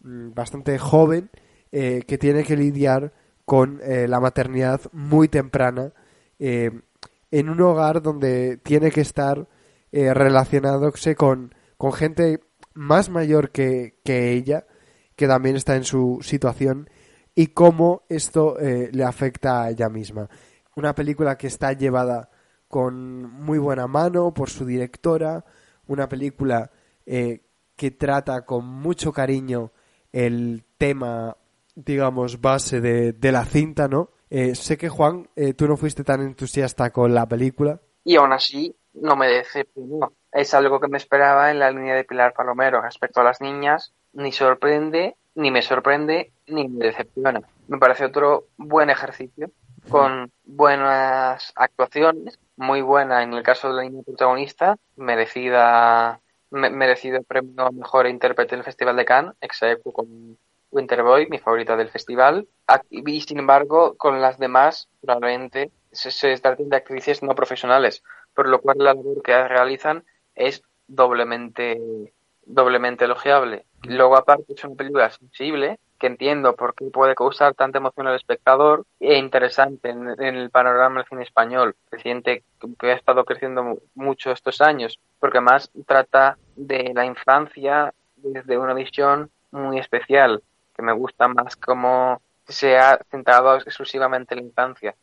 [0.01, 1.29] mm, bastante joven
[1.71, 3.13] eh, que tiene que lidiar
[3.45, 5.93] con eh, la maternidad muy temprana
[6.37, 9.47] en un hogar donde tiene que estar
[9.91, 12.41] relacionándose con, con gente
[12.73, 14.67] más mayor que, que, ella,
[15.15, 16.89] que también está en su situación,
[17.35, 20.29] y cómo esto le afecta a ella misma.
[20.75, 22.29] Una película que está llevada
[22.67, 25.45] con muy buena mano por su directora,
[25.87, 26.69] una película
[27.05, 27.41] eh,
[27.75, 29.71] que trata con mucho cariño
[30.11, 31.37] el tema,
[31.75, 34.09] digamos, base de, de la cinta, ¿no?
[34.29, 37.79] Eh, sé que Juan, eh, tú no fuiste tan entusiasta con la película.
[38.03, 40.13] Y aún así, no me decepcionó.
[40.31, 42.81] Es algo que me esperaba en la línea de Pilar Palomero.
[42.81, 47.41] Respecto a las niñas, ni sorprende, ni me sorprende, ni me decepciona.
[47.67, 49.51] Me parece otro buen ejercicio,
[49.89, 56.19] con buenas actuaciones, muy buena en el caso de la niña protagonista, merecida
[56.51, 60.37] merecido el premio mejor intérprete en el Festival de Cannes, excepto con
[60.71, 62.47] Winterboy, mi favorita del festival.
[62.89, 68.03] Y sin embargo, con las demás, probablemente se, se tratan de actrices no profesionales,
[68.33, 72.13] por lo cual la labor que realizan es doblemente,
[72.45, 73.65] doblemente elogiable.
[73.83, 78.15] Luego, aparte, es una película sensible, que entiendo por qué puede causar tanta emoción al
[78.15, 82.43] espectador e interesante en, el panorama del cine español, reciente
[82.79, 88.73] que ha estado creciendo mucho estos años, porque más trata de la infancia desde una
[88.73, 90.43] visión muy especial,
[90.75, 94.95] que me gusta más como se ha centrado exclusivamente en la infancia,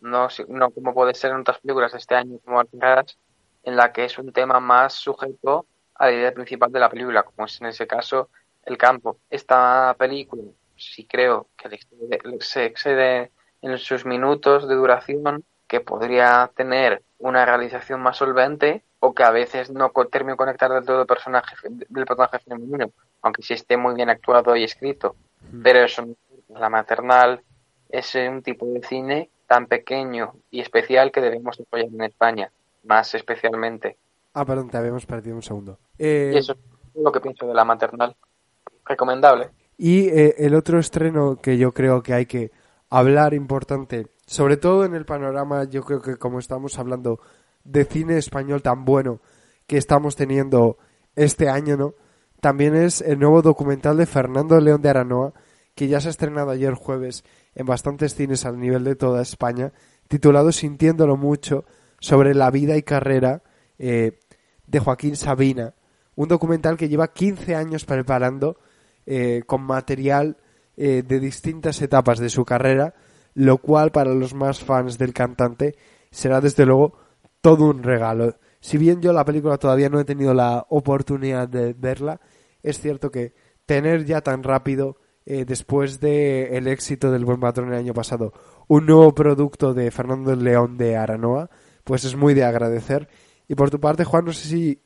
[0.00, 3.16] no, no como puede ser en otras películas de este año como Alcaraz,
[3.62, 5.66] en la que es un tema más sujeto
[6.00, 8.30] a la idea principal de la película, como es en ese caso
[8.64, 9.18] el campo.
[9.28, 10.42] Esta película,
[10.76, 11.78] sí creo que
[12.40, 13.30] se excede
[13.60, 19.30] en sus minutos de duración, que podría tener una realización más solvente o que a
[19.30, 22.90] veces no termine de conectar del todo el personaje, del personaje femenino,
[23.20, 25.16] aunque sí esté muy bien actuado y escrito.
[25.62, 26.08] Pero eso,
[26.48, 27.42] la maternal
[27.90, 32.50] es un tipo de cine tan pequeño y especial que debemos apoyar en España,
[32.84, 33.98] más especialmente.
[34.32, 35.78] Ah, perdón, te habíamos perdido un segundo.
[35.98, 36.32] Eh...
[36.34, 36.58] Y eso es
[36.94, 38.16] lo que pienso de la maternal
[38.84, 39.50] recomendable.
[39.76, 42.50] Y eh, el otro estreno que yo creo que hay que
[42.90, 47.20] hablar importante, sobre todo en el panorama, yo creo que como estamos hablando
[47.64, 49.20] de cine español tan bueno
[49.66, 50.78] que estamos teniendo
[51.16, 51.94] este año, ¿no?
[52.40, 55.32] También es el nuevo documental de Fernando León de Aranoa,
[55.74, 57.24] que ya se ha estrenado ayer jueves
[57.54, 59.72] en bastantes cines al nivel de toda España,
[60.08, 61.64] titulado Sintiéndolo mucho,
[62.00, 63.42] sobre la vida y carrera
[63.78, 64.19] eh,
[64.70, 65.74] de Joaquín Sabina,
[66.14, 68.56] un documental que lleva 15 años preparando
[69.06, 70.36] eh, con material
[70.76, 72.94] eh, de distintas etapas de su carrera,
[73.34, 75.76] lo cual para los más fans del cantante
[76.10, 76.94] será desde luego
[77.40, 78.36] todo un regalo.
[78.60, 82.20] Si bien yo la película todavía no he tenido la oportunidad de verla,
[82.62, 83.34] es cierto que
[83.66, 84.96] tener ya tan rápido,
[85.26, 88.32] eh, después del el éxito del Buen Patrón el año pasado,
[88.68, 91.50] un nuevo producto de Fernando León de Aranoa,
[91.84, 93.08] pues es muy de agradecer.
[93.50, 94.80] Y por tu parte, Juan, no sé si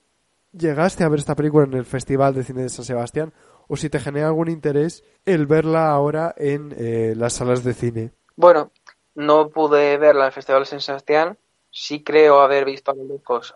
[0.50, 3.34] llegaste a ver esta película en el Festival de Cine de San Sebastián
[3.68, 8.12] o si te genera algún interés el verla ahora en eh, las salas de cine.
[8.36, 8.70] Bueno,
[9.16, 11.36] no pude verla en el Festival de San Sebastián.
[11.70, 13.54] Sí creo haber visto a lo lejos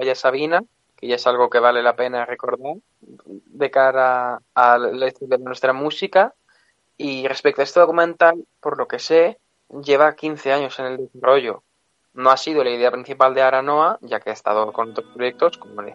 [0.00, 0.64] y a Sabina,
[0.96, 5.44] que ya es algo que vale la pena recordar de cara a la historia de
[5.44, 6.32] nuestra música.
[6.96, 9.38] Y respecto a este documental, por lo que sé,
[9.82, 11.62] lleva 15 años en el desarrollo.
[12.16, 15.58] No ha sido la idea principal de Aranoa, ya que ha estado con otros proyectos,
[15.58, 15.94] como el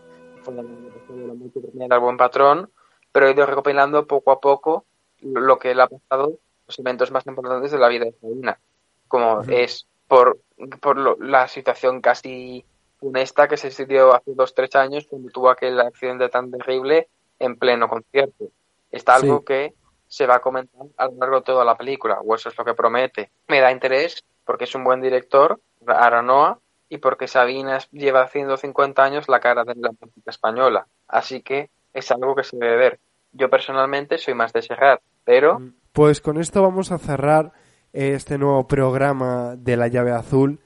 [1.87, 2.71] la Buen Patrón,
[3.11, 4.85] pero he ido recopilando poco a poco
[5.21, 8.59] lo que le ha pasado, los eventos más importantes de la vida de Sabina,
[9.07, 10.39] como es por,
[10.79, 12.65] por la situación casi
[12.99, 17.07] funesta que se sucedió hace dos tres años cuando tuvo aquel accidente tan terrible
[17.39, 18.45] en pleno concierto.
[18.91, 19.73] Está algo que
[20.07, 22.65] se va a comentar a lo largo de toda la película, o eso es lo
[22.65, 23.31] que promete.
[23.47, 29.01] Me da interés porque es un buen director, Aranoa, y porque Sabina lleva haciendo 50
[29.01, 30.87] años la cara de la música española.
[31.07, 32.99] Así que es algo que se debe ver.
[33.31, 35.59] Yo personalmente soy más de Serrat, pero...
[35.59, 37.53] Mm, pues con esto vamos a cerrar
[37.93, 40.59] este nuevo programa de la llave azul.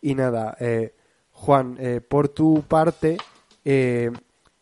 [0.00, 0.94] Y nada, eh,
[1.32, 3.16] Juan, eh, por tu parte,
[3.64, 4.10] eh,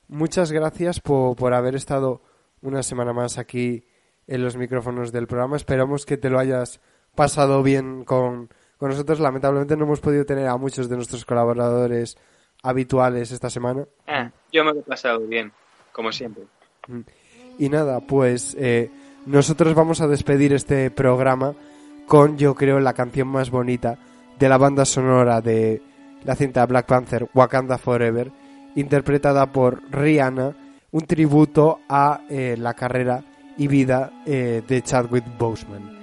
[0.07, 2.23] muchas gracias por, por haber estado
[2.61, 3.85] una semana más aquí
[4.29, 5.57] en los micrófonos del programa.
[5.57, 6.81] Esperamos que te lo hayas
[7.15, 9.21] pasado bien con, con nosotros.
[9.21, 12.17] Lamentablemente no hemos podido tener a muchos de nuestros colaboradores
[12.63, 13.85] habituales esta semana.
[14.07, 15.53] Ah, yo me lo he pasado bien
[15.93, 16.45] como siempre.
[17.59, 18.91] Y nada, pues eh,
[19.27, 21.55] nosotros vamos a despedir este programa
[22.07, 23.99] con, yo creo, la canción más bonita
[24.39, 25.83] de la banda sonora de
[26.25, 28.31] la cinta Black Panther, Wakanda Forever,
[28.77, 30.55] interpretada por Rihanna,
[30.93, 33.25] un tributo a eh, la carrera
[33.57, 35.98] y vida eh, de Chadwick Boseman.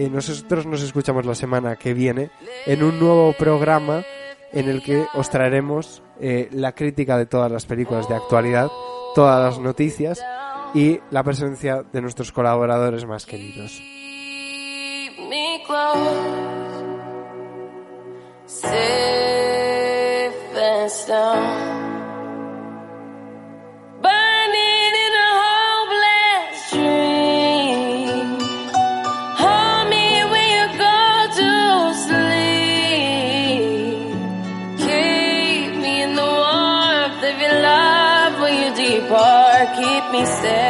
[0.00, 2.30] Eh, nosotros nos escuchamos la semana que viene
[2.64, 4.02] en un nuevo programa
[4.50, 8.68] en el que os traeremos eh, la crítica de todas las películas de actualidad,
[9.14, 10.24] todas las noticias
[10.72, 13.78] y la presencia de nuestros colaboradores más queridos.
[40.20, 40.69] instead.